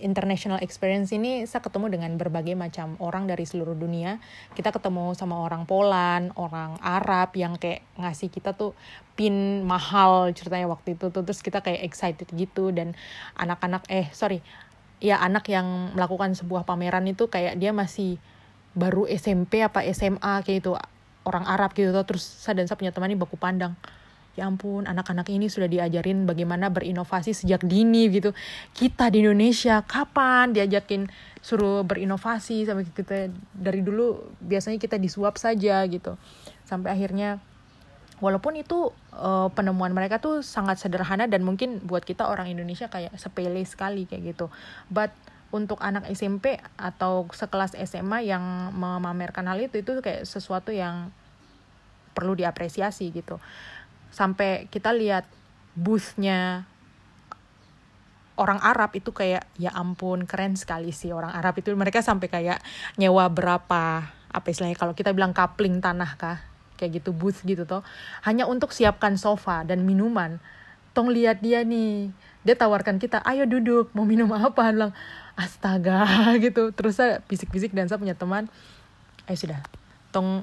[0.00, 4.22] international experience ini saya ketemu dengan berbagai macam orang dari seluruh dunia.
[4.54, 8.72] Kita ketemu sama orang Poland, orang Arab yang kayak ngasih kita tuh
[9.18, 11.22] pin mahal ceritanya waktu itu tuh.
[11.22, 12.94] Terus kita kayak excited gitu dan
[13.36, 14.40] anak-anak eh sorry
[14.98, 18.18] ya anak yang melakukan sebuah pameran itu kayak dia masih
[18.74, 20.72] baru SMP apa SMA kayak itu
[21.26, 21.90] orang Arab gitu.
[21.92, 23.74] Terus saya dan saya punya teman ini baku pandang
[24.38, 28.30] ya ampun anak-anak ini sudah diajarin bagaimana berinovasi sejak dini gitu.
[28.70, 31.10] Kita di Indonesia kapan diajakin
[31.42, 36.14] suruh berinovasi sampai kita dari dulu biasanya kita disuap saja gitu.
[36.62, 37.42] Sampai akhirnya
[38.22, 43.18] walaupun itu uh, penemuan mereka tuh sangat sederhana dan mungkin buat kita orang Indonesia kayak
[43.18, 44.46] sepele sekali kayak gitu.
[44.86, 45.10] But
[45.50, 51.10] untuk anak SMP atau sekelas SMA yang memamerkan hal itu itu kayak sesuatu yang
[52.12, 53.40] perlu diapresiasi gitu
[54.18, 55.30] sampai kita lihat
[55.78, 56.66] boothnya
[58.34, 61.70] orang Arab itu kayak ya ampun keren sekali sih orang Arab itu.
[61.70, 62.58] Mereka sampai kayak
[62.98, 66.38] nyewa berapa apa istilahnya kalau kita bilang kapling tanah kah
[66.74, 67.86] kayak gitu booth gitu toh.
[68.26, 70.42] Hanya untuk siapkan sofa dan minuman.
[70.98, 72.10] Tong lihat dia nih.
[72.42, 74.74] Dia tawarkan kita ayo duduk mau minum apa?
[74.74, 74.94] Bilang
[75.38, 76.06] astaga
[76.44, 76.74] gitu.
[76.74, 78.50] Terus saya bisik-bisik dan saya punya teman
[79.30, 79.62] ayo sudah
[80.10, 80.42] tong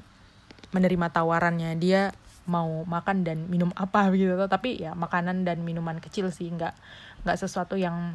[0.72, 1.76] menerima tawarannya.
[1.80, 2.12] Dia
[2.46, 6.74] mau makan dan minum apa gitu tapi ya makanan dan minuman kecil sih nggak
[7.26, 8.14] nggak sesuatu yang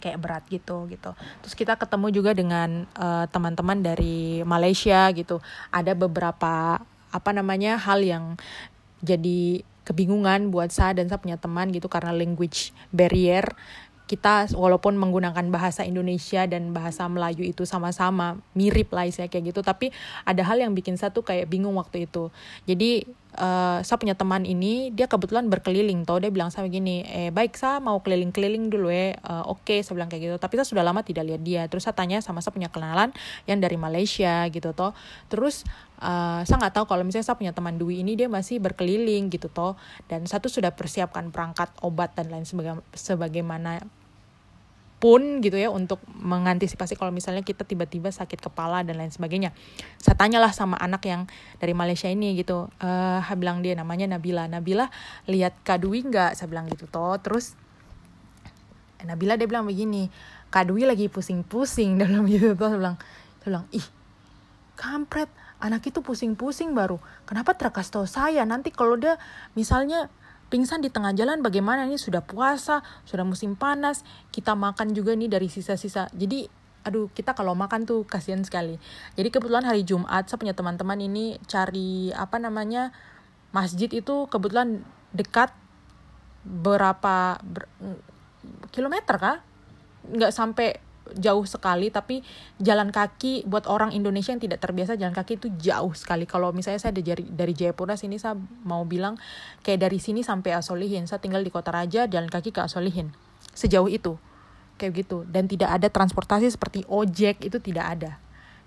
[0.00, 1.10] kayak berat gitu gitu.
[1.42, 5.40] Terus kita ketemu juga dengan uh, teman-teman dari Malaysia gitu.
[5.72, 8.36] Ada beberapa apa namanya hal yang
[9.00, 13.56] jadi kebingungan buat saya dan saya punya teman gitu karena language barrier.
[14.06, 19.66] Kita walaupun menggunakan bahasa Indonesia dan bahasa Melayu itu sama-sama mirip lah saya kayak gitu.
[19.66, 19.90] Tapi
[20.22, 22.30] ada hal yang bikin saya tuh kayak bingung waktu itu.
[22.70, 23.02] Jadi
[23.36, 26.18] uh, saya punya teman ini dia kebetulan berkeliling toh.
[26.18, 29.14] Dia bilang sama gini eh baik saya mau keliling-keliling dulu ya.
[29.22, 30.36] Uh, oke okay, saya bilang kayak gitu.
[30.40, 31.62] Tapi saya sudah lama tidak lihat dia.
[31.68, 33.12] Terus saya tanya sama saya punya kenalan
[33.44, 34.96] yang dari Malaysia gitu toh.
[35.28, 35.62] Terus
[36.00, 39.52] uh, saya nggak tahu kalau misalnya saya punya teman Dwi ini dia masih berkeliling gitu
[39.52, 39.76] toh.
[40.08, 43.84] Dan satu sudah persiapkan perangkat obat dan lain sebaga, sebagaimana
[45.06, 49.54] pun gitu ya untuk mengantisipasi kalau misalnya kita tiba-tiba sakit kepala dan lain sebagainya.
[50.02, 51.30] Saya tanyalah sama anak yang
[51.62, 54.50] dari Malaysia ini gitu, eh bilang dia namanya Nabila.
[54.50, 54.90] Nabila
[55.30, 56.34] lihat Kadui nggak?
[56.34, 57.14] Saya bilang gitu toh.
[57.22, 57.54] Terus
[59.06, 60.10] Nabila dia bilang begini,
[60.50, 62.66] Kadui lagi pusing-pusing dalam gitu toh.
[62.74, 62.96] Saya bilang,
[63.38, 63.86] saya bilang ih
[64.74, 65.30] kampret
[65.62, 66.98] anak itu pusing-pusing baru.
[67.30, 69.22] Kenapa terkas tahu saya nanti kalau dia
[69.54, 70.10] misalnya
[70.46, 75.30] pingsan di tengah jalan bagaimana ini sudah puasa sudah musim panas kita makan juga nih
[75.30, 76.06] dari sisa-sisa.
[76.14, 76.46] Jadi
[76.86, 78.78] aduh kita kalau makan tuh kasihan sekali.
[79.18, 82.94] Jadi kebetulan hari Jumat saya punya teman-teman ini cari apa namanya
[83.50, 85.50] masjid itu kebetulan dekat
[86.46, 87.66] berapa ber,
[88.70, 89.36] kilometer kah?
[90.06, 92.26] Nggak sampai jauh sekali tapi
[92.58, 96.26] jalan kaki buat orang Indonesia yang tidak terbiasa jalan kaki itu jauh sekali.
[96.26, 98.34] Kalau misalnya saya dari dari Jayapura sini saya
[98.66, 99.14] mau bilang
[99.62, 101.06] kayak dari sini sampai Asolihin.
[101.06, 103.14] Saya tinggal di Kota Raja jalan kaki ke Asolihin.
[103.54, 104.18] Sejauh itu
[104.80, 105.22] kayak gitu.
[105.28, 108.12] Dan tidak ada transportasi seperti ojek itu tidak ada.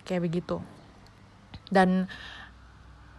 [0.07, 0.63] Kayak begitu.
[1.69, 2.09] Dan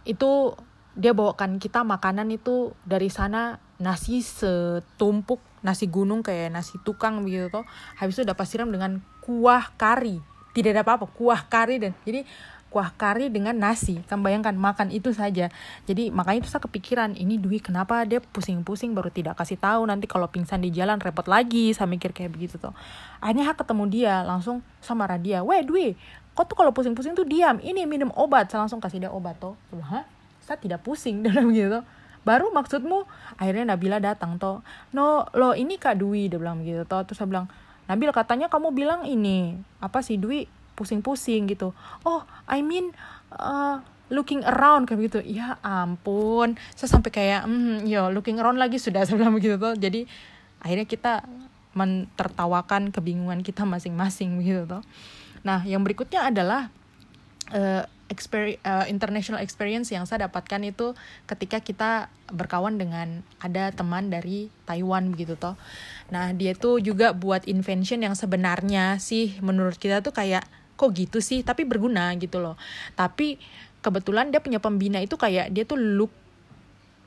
[0.03, 0.57] itu
[0.91, 7.47] dia bawakan kita makanan itu dari sana nasi setumpuk nasi gunung kayak nasi tukang begitu
[7.49, 7.65] toh.
[7.97, 10.19] Habis itu dapat siram dengan kuah kari.
[10.51, 12.27] Tidak ada apa-apa kuah kari dan jadi
[12.71, 13.99] kuah kari dengan nasi.
[14.07, 15.51] Kan bayangkan makan itu saja.
[15.85, 19.83] Jadi makanya itu saya kepikiran ini Dwi kenapa dia pusing-pusing baru tidak kasih tahu.
[19.83, 22.71] Nanti kalau pingsan di jalan repot lagi saya mikir kayak begitu tuh.
[23.19, 25.99] Akhirnya ketemu dia langsung sama dia weh Dwi
[26.31, 27.59] kok tuh kalau pusing-pusing tuh diam?
[27.59, 28.47] Ini minum obat.
[28.47, 29.53] Saya langsung kasih dia obat tuh.
[29.83, 30.07] Hah?
[30.39, 31.83] Saya tidak pusing dalam gitu
[32.21, 33.05] baru maksudmu?
[33.37, 34.61] Akhirnya Nabila datang toh
[34.93, 37.49] no lo ini kak Dwi dia bilang gitu toh terus saya bilang
[37.91, 40.47] Nabil katanya kamu bilang ini apa sih Dwi?
[40.79, 41.75] Pusing-pusing gitu.
[42.07, 42.95] Oh I mean
[43.35, 45.19] uh, looking around kayak gitu.
[45.27, 49.75] Ya ampun saya sampai kayak mm, yo looking around lagi sudah saya bilang begitu tuh.
[49.75, 50.07] Jadi
[50.63, 51.27] akhirnya kita
[51.75, 54.83] mentertawakan kebingungan kita masing-masing gitu toh
[55.41, 56.69] nah yang berikutnya adalah
[57.49, 60.93] uh, experience, uh, international experience yang saya dapatkan itu
[61.25, 61.91] ketika kita
[62.29, 65.55] berkawan dengan ada teman dari Taiwan begitu toh.
[66.11, 70.43] Nah, dia tuh juga buat invention yang sebenarnya sih menurut kita tuh kayak
[70.75, 72.59] kok gitu sih, tapi berguna gitu loh.
[72.99, 73.39] Tapi
[73.79, 76.11] kebetulan dia punya pembina itu kayak dia tuh look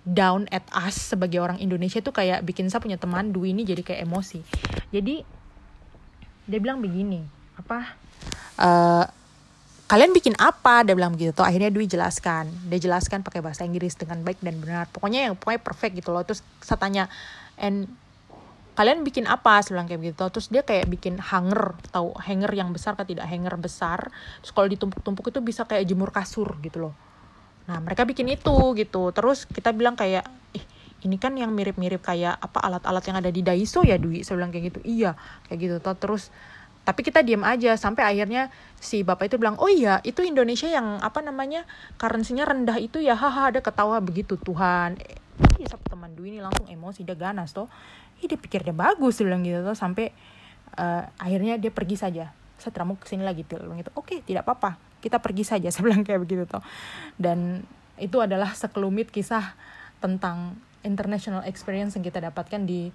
[0.04, 3.84] down at us sebagai orang Indonesia tuh kayak bikin saya punya teman Dwi ini jadi
[3.84, 4.40] kayak emosi.
[4.88, 5.20] Jadi
[6.44, 7.24] dia bilang begini,
[7.56, 7.96] apa?
[8.56, 9.04] Uh,
[9.84, 13.92] kalian bikin apa dia bilang gitu tuh akhirnya Dwi jelaskan dia jelaskan pakai bahasa Inggris
[13.94, 17.04] dengan baik dan benar pokoknya yang pokoknya perfect gitu loh terus saya tanya
[17.60, 17.84] and
[18.74, 19.62] kalian bikin apa?
[19.62, 23.26] Saya bilang kayak gitu terus dia kayak bikin hanger tahu hanger yang besar kan tidak
[23.30, 24.10] hanger besar.
[24.42, 26.94] Terus kalau ditumpuk-tumpuk itu bisa kayak jemur kasur gitu loh.
[27.70, 29.14] Nah mereka bikin itu gitu.
[29.14, 30.64] Terus kita bilang kayak ih
[31.06, 34.26] ini kan yang mirip-mirip kayak apa alat-alat yang ada di Daiso ya Dwi?
[34.26, 34.80] Saya bilang kayak gitu.
[34.82, 35.14] Iya
[35.46, 35.76] kayak gitu.
[35.80, 36.34] Terus
[36.84, 41.00] tapi kita diam aja sampai akhirnya si bapak itu bilang oh iya itu Indonesia yang
[41.00, 41.64] apa namanya
[41.96, 45.00] currency-nya rendah itu ya haha ada ketawa begitu Tuhan.
[45.00, 45.24] Eh,
[45.88, 47.66] teman Dwi ini langsung emosi dia ganas toh
[48.22, 49.62] Ih, dia pikir dia bagus dia bilang gitu.
[49.64, 50.14] Toh sampai
[50.79, 52.31] uh, akhirnya dia pergi saja.
[52.59, 53.90] Setelah mau ke sini lagi bilang gitu.
[53.98, 54.79] Oke tidak apa-apa.
[55.03, 56.62] Kita pergi saja saya bilang kayak begitu toh.
[57.18, 57.64] Dan
[57.98, 59.55] itu adalah sekelumit kisah
[60.03, 62.92] tentang international experience yang kita dapatkan di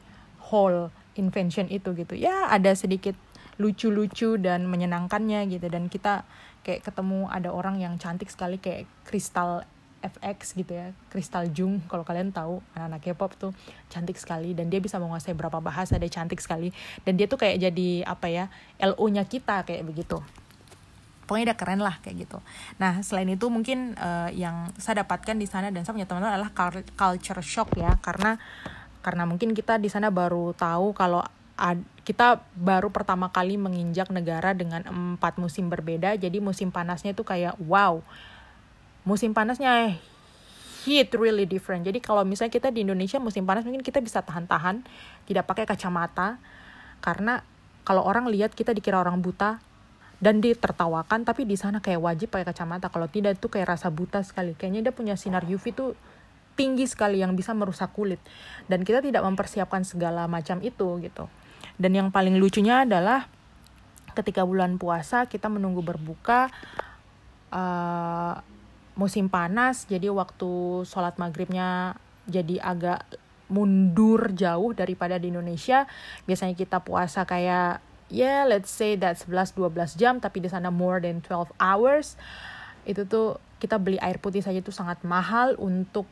[0.52, 2.14] hall invention itu gitu.
[2.16, 3.18] Ya ada sedikit
[3.60, 5.68] lucu-lucu dan menyenangkannya gitu.
[5.68, 6.24] Dan kita
[6.64, 9.68] kayak ketemu ada orang yang cantik sekali kayak Kristal
[10.00, 13.52] FX gitu ya Kristal Jung kalau kalian tahu anak-anak K-pop tuh
[13.92, 16.72] cantik sekali dan dia bisa menguasai berapa bahasa dia cantik sekali
[17.04, 18.46] dan dia tuh kayak jadi apa ya
[18.80, 20.20] LO-nya kita kayak begitu
[21.30, 22.42] pokoknya udah keren lah kayak gitu.
[22.82, 26.50] Nah selain itu mungkin uh, yang saya dapatkan di sana dan saya punya teman-teman adalah
[26.98, 28.42] culture shock ya karena
[29.06, 31.22] karena mungkin kita di sana baru tahu kalau
[32.08, 37.60] kita baru pertama kali menginjak negara dengan empat musim berbeda jadi musim panasnya itu kayak
[37.68, 38.00] wow
[39.08, 40.00] musim panasnya
[40.88, 41.84] heat really different.
[41.84, 44.84] Jadi kalau misalnya kita di Indonesia musim panas mungkin kita bisa tahan-tahan
[45.28, 46.40] tidak pakai kacamata.
[47.04, 47.44] Karena
[47.84, 49.60] kalau orang lihat kita dikira orang buta
[50.20, 52.88] dan ditertawakan tapi di sana kayak wajib pakai kacamata.
[52.88, 54.56] Kalau tidak itu kayak rasa buta sekali.
[54.56, 55.92] Kayaknya dia punya sinar UV tuh
[56.60, 58.20] tinggi sekali yang bisa merusak kulit.
[58.68, 61.28] Dan kita tidak mempersiapkan segala macam itu gitu.
[61.80, 63.32] Dan yang paling lucunya adalah
[64.12, 66.52] ketika bulan puasa kita menunggu berbuka
[67.56, 68.44] uh,
[69.00, 71.96] musim panas jadi waktu sholat maghribnya
[72.28, 73.08] jadi agak
[73.48, 75.88] mundur jauh daripada di Indonesia.
[76.28, 77.80] Biasanya kita puasa kayak
[78.12, 82.20] ya yeah, let's say that 11-12 jam tapi di sana more than 12 hours.
[82.84, 86.06] Itu tuh kita beli air putih saja itu sangat mahal untuk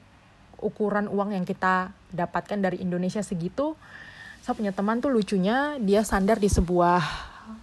[0.58, 3.78] ukuran uang yang kita dapatkan dari Indonesia segitu.
[4.42, 7.04] Saya punya teman tuh lucunya dia sandar di sebuah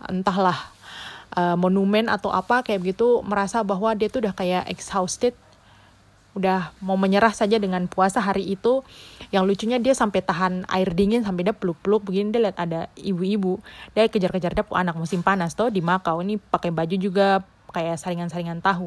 [0.05, 0.74] entahlah
[1.35, 5.35] uh, monumen atau apa kayak begitu merasa bahwa dia tuh udah kayak exhausted.
[6.35, 8.83] Udah mau menyerah saja dengan puasa hari itu.
[9.31, 12.11] Yang lucunya dia sampai tahan air dingin sampai dia peluk-peluk.
[12.11, 13.63] Begini dia lihat ada ibu-ibu.
[13.95, 16.27] Dia kejar-kejar dia anak musim panas tuh di Makau.
[16.27, 18.87] Ini pakai baju juga kayak saringan-saringan tahu.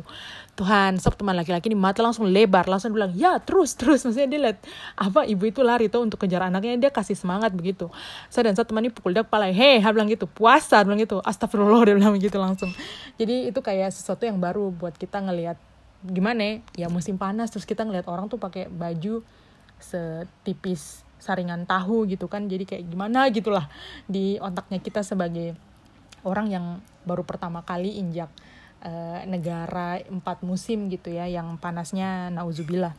[0.56, 4.08] Tuhan, sok teman laki-laki ini mata langsung lebar, langsung bilang, ya terus, terus.
[4.08, 4.58] Maksudnya dia lihat,
[4.96, 7.92] apa, ibu itu lari tuh untuk kejar anaknya, dia kasih semangat begitu.
[8.32, 11.20] Saya dan teman ini pukul dia kepala, hei, dia bilang gitu, puasa, dia bilang gitu,
[11.20, 12.72] astagfirullah, dia bilang gitu langsung.
[13.20, 15.60] Jadi itu kayak sesuatu yang baru buat kita ngelihat
[16.06, 19.26] gimana ya musim panas terus kita ngeliat orang tuh pakai baju
[19.82, 23.66] setipis saringan tahu gitu kan jadi kayak gimana gitulah
[24.06, 25.58] di otaknya kita sebagai
[26.22, 26.66] orang yang
[27.10, 28.30] baru pertama kali injak
[28.84, 32.94] uh, negara empat musim gitu ya yang panasnya nauzubillah.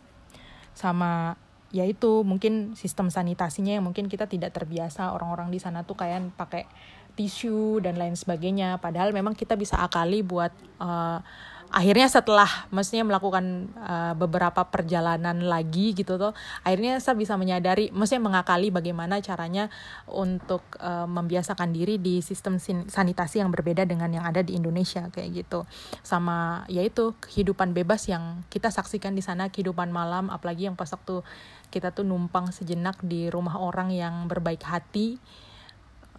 [0.73, 1.37] Sama
[1.69, 6.64] yaitu mungkin sistem sanitasinya yang mungkin kita tidak terbiasa orang-orang di sana tuh kayak pakai
[7.12, 8.79] tisu dan lain sebagainya.
[8.79, 11.21] Padahal memang kita bisa akali buat uh,
[11.68, 16.33] akhirnya setelah maksudnya melakukan uh, beberapa perjalanan lagi gitu tuh
[16.64, 19.68] akhirnya saya bisa menyadari maksudnya mengakali bagaimana caranya
[20.09, 22.57] untuk uh, membiasakan diri di sistem
[22.88, 25.68] sanitasi yang berbeda dengan yang ada di Indonesia kayak gitu.
[26.00, 31.20] Sama yaitu kehidupan bebas yang kita saksikan di sana kehidupan malam apalagi yang pas waktu
[31.68, 35.20] kita tuh numpang sejenak di rumah orang yang berbaik hati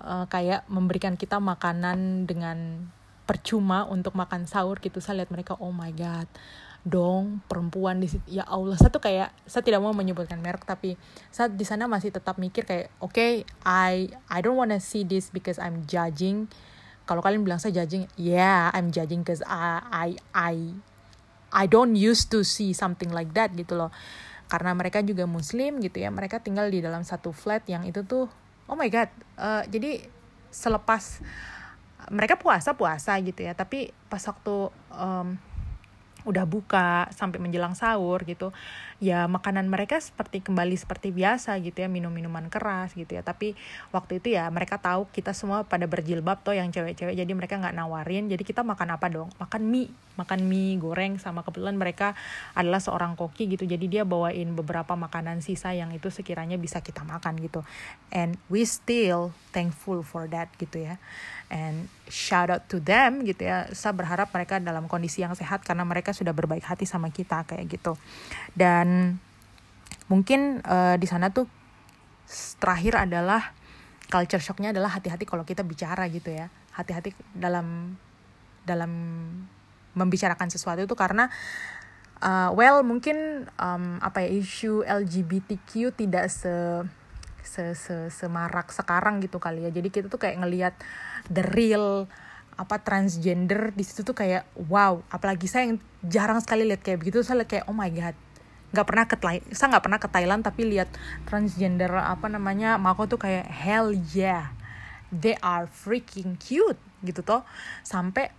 [0.06, 2.90] uh, kayak memberikan kita makanan dengan
[3.30, 4.98] percuma untuk makan sahur gitu.
[4.98, 6.26] Saya lihat mereka oh my god
[6.82, 8.26] dong perempuan di situ.
[8.42, 10.98] Ya Allah satu kayak saya tidak mau menyebutkan merek tapi
[11.30, 15.30] saat di sana masih tetap mikir kayak oke okay, I I don't wanna see this
[15.30, 16.50] because I'm judging.
[17.06, 20.56] Kalau kalian bilang saya judging yeah I'm judging because I I I
[21.54, 23.94] I don't used to see something like that gitu loh.
[24.50, 28.26] Karena mereka juga muslim gitu ya mereka tinggal di dalam satu flat yang itu tuh
[28.66, 30.06] oh my god uh, jadi
[30.50, 31.22] selepas
[32.10, 35.38] mereka puasa puasa gitu ya tapi pas waktu um,
[36.28, 38.52] udah buka sampai menjelang sahur gitu
[39.00, 43.24] ya makanan mereka seperti kembali seperti biasa gitu ya minum minuman keras gitu ya.
[43.24, 43.56] Tapi
[43.96, 47.76] waktu itu ya mereka tahu kita semua pada berjilbab toh yang cewek-cewek jadi mereka nggak
[47.76, 49.30] nawarin jadi kita makan apa dong?
[49.40, 52.20] Makan mie makan mie goreng sama kebetulan mereka
[52.52, 53.64] adalah seorang koki gitu.
[53.64, 57.64] Jadi dia bawain beberapa makanan sisa yang itu sekiranya bisa kita makan gitu.
[58.12, 61.00] And we still thankful for that gitu ya.
[61.48, 63.72] And shout out to them gitu ya.
[63.72, 67.66] Saya berharap mereka dalam kondisi yang sehat karena mereka sudah berbaik hati sama kita kayak
[67.72, 67.96] gitu.
[68.54, 69.18] Dan
[70.12, 71.48] mungkin uh, di sana tuh
[72.62, 73.56] terakhir adalah
[74.10, 76.50] culture shocknya adalah hati-hati kalau kita bicara gitu ya.
[76.74, 77.98] Hati-hati dalam
[78.66, 78.92] dalam
[80.00, 81.28] membicarakan sesuatu itu karena
[82.24, 86.84] uh, well mungkin um, apa ya isu LGBTQ tidak se
[87.44, 89.72] se, se semarak sekarang gitu kali ya.
[89.74, 90.74] Jadi kita tuh kayak ngelihat
[91.28, 92.06] the real
[92.60, 97.26] apa transgender di situ tuh kayak wow apalagi saya yang jarang sekali lihat kayak begitu.
[97.26, 98.16] Saya kayak oh my god
[98.70, 99.18] nggak pernah ke
[99.50, 100.94] saya nggak pernah ke Thailand tapi lihat
[101.26, 104.54] transgender apa namanya Mako tuh kayak hell yeah
[105.10, 107.42] they are freaking cute gitu toh.
[107.82, 108.30] Sampai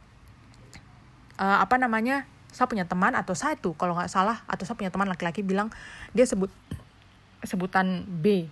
[1.41, 5.09] uh, apa namanya saya punya teman atau satu kalau nggak salah atau saya punya teman
[5.09, 5.73] laki-laki bilang
[6.13, 6.53] dia sebut
[7.47, 8.45] sebutan B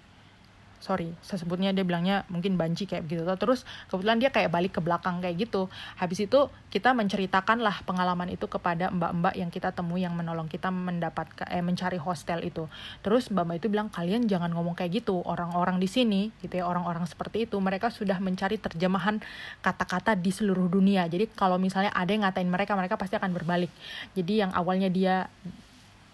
[0.79, 3.23] sorry saya sebutnya dia bilangnya mungkin banci kayak begitu.
[3.39, 5.67] Terus kebetulan dia kayak balik ke belakang kayak gitu.
[5.99, 10.71] Habis itu kita menceritakan lah pengalaman itu kepada mbak-mbak yang kita temui yang menolong kita
[10.71, 12.67] mendapat eh, mencari hostel itu.
[13.03, 15.21] Terus mbak-mbak itu bilang kalian jangan ngomong kayak gitu.
[15.25, 19.21] Orang-orang di sini gitu ya orang-orang seperti itu mereka sudah mencari terjemahan
[19.61, 21.05] kata-kata di seluruh dunia.
[21.11, 23.71] Jadi kalau misalnya ada yang ngatain mereka mereka pasti akan berbalik.
[24.15, 25.27] Jadi yang awalnya dia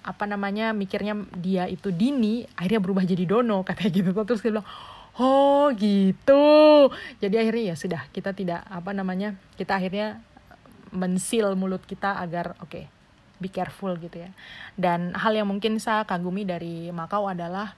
[0.05, 4.11] apa namanya mikirnya dia itu Dini akhirnya berubah jadi Dono katanya gitu.
[4.13, 4.69] Terus dia bilang
[5.17, 6.45] oh gitu.
[7.25, 10.21] Jadi akhirnya ya sudah kita tidak apa namanya kita akhirnya
[10.95, 12.85] mensil mulut kita agar oke okay,
[13.41, 14.31] be careful gitu ya.
[14.77, 17.75] Dan hal yang mungkin saya kagumi dari Makau adalah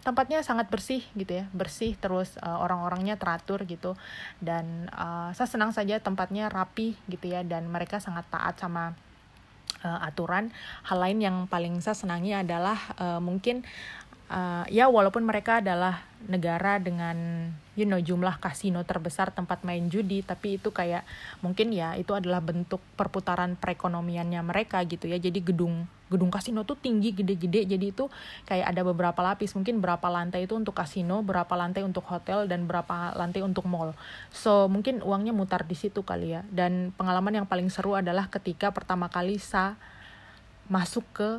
[0.00, 3.96] tempatnya sangat bersih gitu ya bersih terus uh, orang-orangnya teratur gitu.
[4.36, 8.92] Dan uh, saya senang saja tempatnya rapi gitu ya dan mereka sangat taat sama
[9.82, 10.52] uh, aturan.
[10.86, 13.62] Hal lain yang paling saya senangi adalah uh, mungkin
[14.30, 17.50] uh, ya walaupun mereka adalah negara dengan
[17.80, 21.08] you know jumlah kasino terbesar tempat main judi tapi itu kayak
[21.40, 25.16] mungkin ya itu adalah bentuk perputaran perekonomiannya mereka gitu ya.
[25.16, 27.64] Jadi gedung gedung kasino tuh tinggi gede-gede.
[27.64, 28.12] Jadi itu
[28.44, 32.68] kayak ada beberapa lapis mungkin berapa lantai itu untuk kasino berapa lantai untuk hotel dan
[32.68, 33.96] berapa lantai untuk mall.
[34.34, 36.42] So mungkin uangnya mutar di situ kali ya.
[36.52, 39.78] Dan pengalaman yang paling seru adalah ketika pertama kali sa
[40.66, 41.30] masuk ke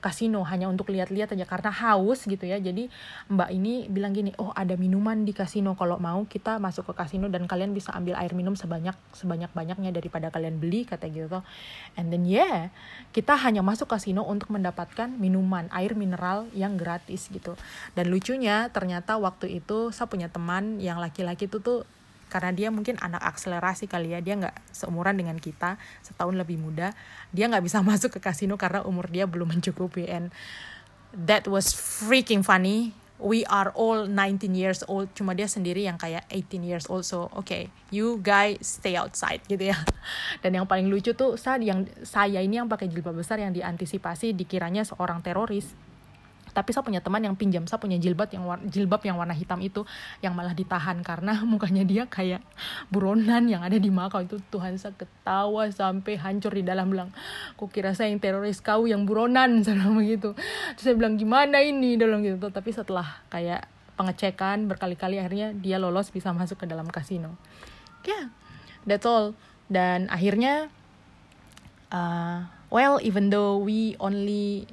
[0.00, 2.56] kasino hanya untuk lihat-lihat aja karena haus gitu ya.
[2.56, 2.88] Jadi
[3.28, 5.76] mbak ini bilang gini oh ada minuman di kasino.
[5.76, 9.92] Kalau mau kita masuk ke kasino dan kalian bisa ambil air minum sebanyak sebanyak banyaknya
[9.92, 11.44] daripada kalian beli kata gitu
[11.94, 12.72] and then yeah
[13.10, 17.58] kita hanya masuk kasino untuk mendapatkan minuman air mineral yang gratis gitu.
[17.94, 21.84] Dan lucunya ternyata waktu itu saya punya teman yang laki-laki itu tuh
[22.30, 26.94] karena dia mungkin anak akselerasi kali ya dia nggak seumuran dengan kita setahun lebih muda
[27.34, 30.06] dia nggak bisa masuk ke kasino karena umur dia belum mencukupi.
[30.06, 30.30] And
[31.12, 32.94] that was freaking funny.
[33.20, 37.28] We are all 19 years old cuma dia sendiri yang kayak 18 years old so
[37.36, 39.76] okay you guys stay outside gitu ya.
[40.42, 44.32] Dan yang paling lucu tuh saya yang saya ini yang pakai jilbab besar yang diantisipasi
[44.32, 45.68] dikiranya seorang teroris
[46.52, 49.58] tapi saya punya teman yang pinjam saya punya jilbab yang warna, jilbab yang warna hitam
[49.62, 49.86] itu
[50.20, 52.42] yang malah ditahan karena mukanya dia kayak
[52.92, 54.36] buronan yang ada di Makau itu.
[54.50, 57.10] Tuhan saya ketawa sampai hancur di dalam bilang
[57.54, 60.34] kok kira saya yang teroris kau yang buronan bilang begitu.
[60.78, 61.94] Terus saya bilang gimana ini?
[61.94, 62.50] Dalam gitu.
[62.50, 67.36] Tapi setelah kayak pengecekan berkali-kali akhirnya dia lolos bisa masuk ke dalam kasino.
[68.02, 68.32] Yeah
[68.88, 69.36] that's all.
[69.70, 70.68] Dan akhirnya
[71.92, 74.66] uh, well even though we only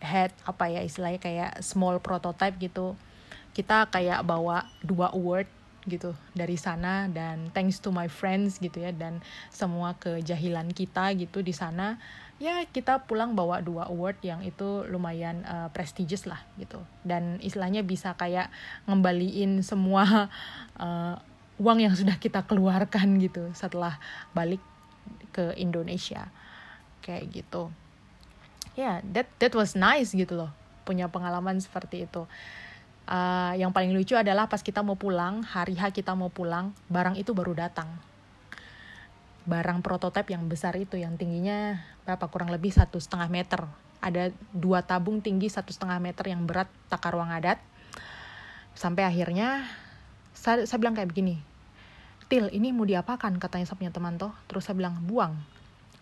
[0.00, 2.96] had apa ya istilahnya kayak small prototype gitu.
[3.52, 5.46] Kita kayak bawa dua award
[5.88, 11.44] gitu dari sana dan thanks to my friends gitu ya dan semua kejahilan kita gitu
[11.44, 12.00] di sana.
[12.40, 16.80] Ya kita pulang bawa dua award yang itu lumayan uh, prestigious lah gitu.
[17.04, 18.48] Dan istilahnya bisa kayak
[18.88, 20.32] ngembaliin semua
[20.80, 21.16] uh,
[21.60, 24.00] uang yang sudah kita keluarkan gitu setelah
[24.32, 24.64] balik
[25.36, 26.32] ke Indonesia.
[27.04, 27.68] Kayak gitu
[28.78, 30.50] ya yeah, that that was nice gitu loh
[30.90, 32.26] punya pengalaman seperti itu.
[33.10, 37.14] Uh, yang paling lucu adalah pas kita mau pulang hari H kita mau pulang barang
[37.14, 37.86] itu baru datang.
[39.46, 43.66] Barang prototipe yang besar itu yang tingginya berapa kurang lebih satu setengah meter.
[44.02, 47.58] Ada dua tabung tinggi satu setengah meter yang berat takar ruang adat.
[48.78, 49.66] Sampai akhirnya
[50.34, 51.42] saya, saya bilang kayak begini
[52.30, 53.42] Til ini mau diapakan?
[53.42, 55.34] katanya saya punya teman toh terus saya bilang buang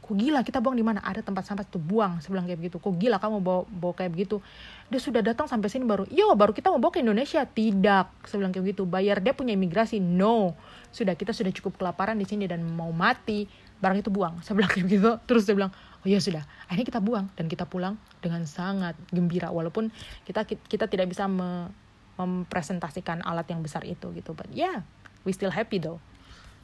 [0.08, 1.04] kok gila kita buang di mana?
[1.04, 2.24] Ada tempat sampah itu buang.
[2.24, 2.80] Sebelah kayak begitu.
[2.80, 4.40] Kok gila kamu bawa bawa kayak begitu?
[4.88, 7.44] Dia sudah datang sampai sini baru yo baru kita mau bawa ke Indonesia.
[7.44, 8.88] Tidak sebelah kayak begitu.
[8.88, 10.00] Bayar dia punya imigrasi.
[10.00, 10.56] No.
[10.88, 13.44] Sudah kita sudah cukup kelaparan di sini dan mau mati.
[13.84, 14.40] Barang itu buang.
[14.40, 15.12] Sebelah kayak begitu.
[15.28, 16.48] Terus dia bilang oh ya sudah.
[16.72, 19.52] Akhirnya kita buang dan kita pulang dengan sangat gembira.
[19.52, 19.92] Walaupun
[20.24, 21.68] kita kita tidak bisa me,
[22.16, 24.32] mempresentasikan alat yang besar itu gitu.
[24.32, 24.88] But yeah
[25.28, 26.00] we still happy though.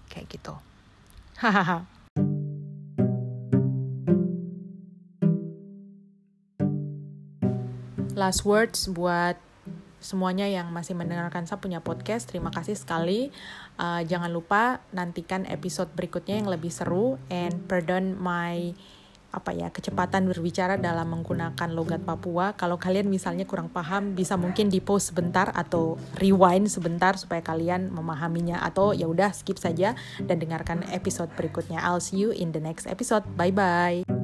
[0.09, 0.57] Kayak gitu.
[1.45, 1.94] Hahaha
[8.25, 9.37] last words buat
[10.01, 12.29] semuanya yang masih mendengarkan saya punya podcast.
[12.29, 13.29] Terima kasih sekali.
[13.77, 18.73] Uh, jangan lupa nantikan episode berikutnya yang lebih seru and pardon my
[19.35, 22.55] apa ya kecepatan berbicara dalam menggunakan logat Papua.
[22.55, 27.91] Kalau kalian misalnya kurang paham, bisa mungkin di pause sebentar atau rewind sebentar supaya kalian
[27.91, 31.83] memahaminya atau ya udah skip saja dan dengarkan episode berikutnya.
[31.83, 33.27] I'll see you in the next episode.
[33.35, 34.24] Bye bye.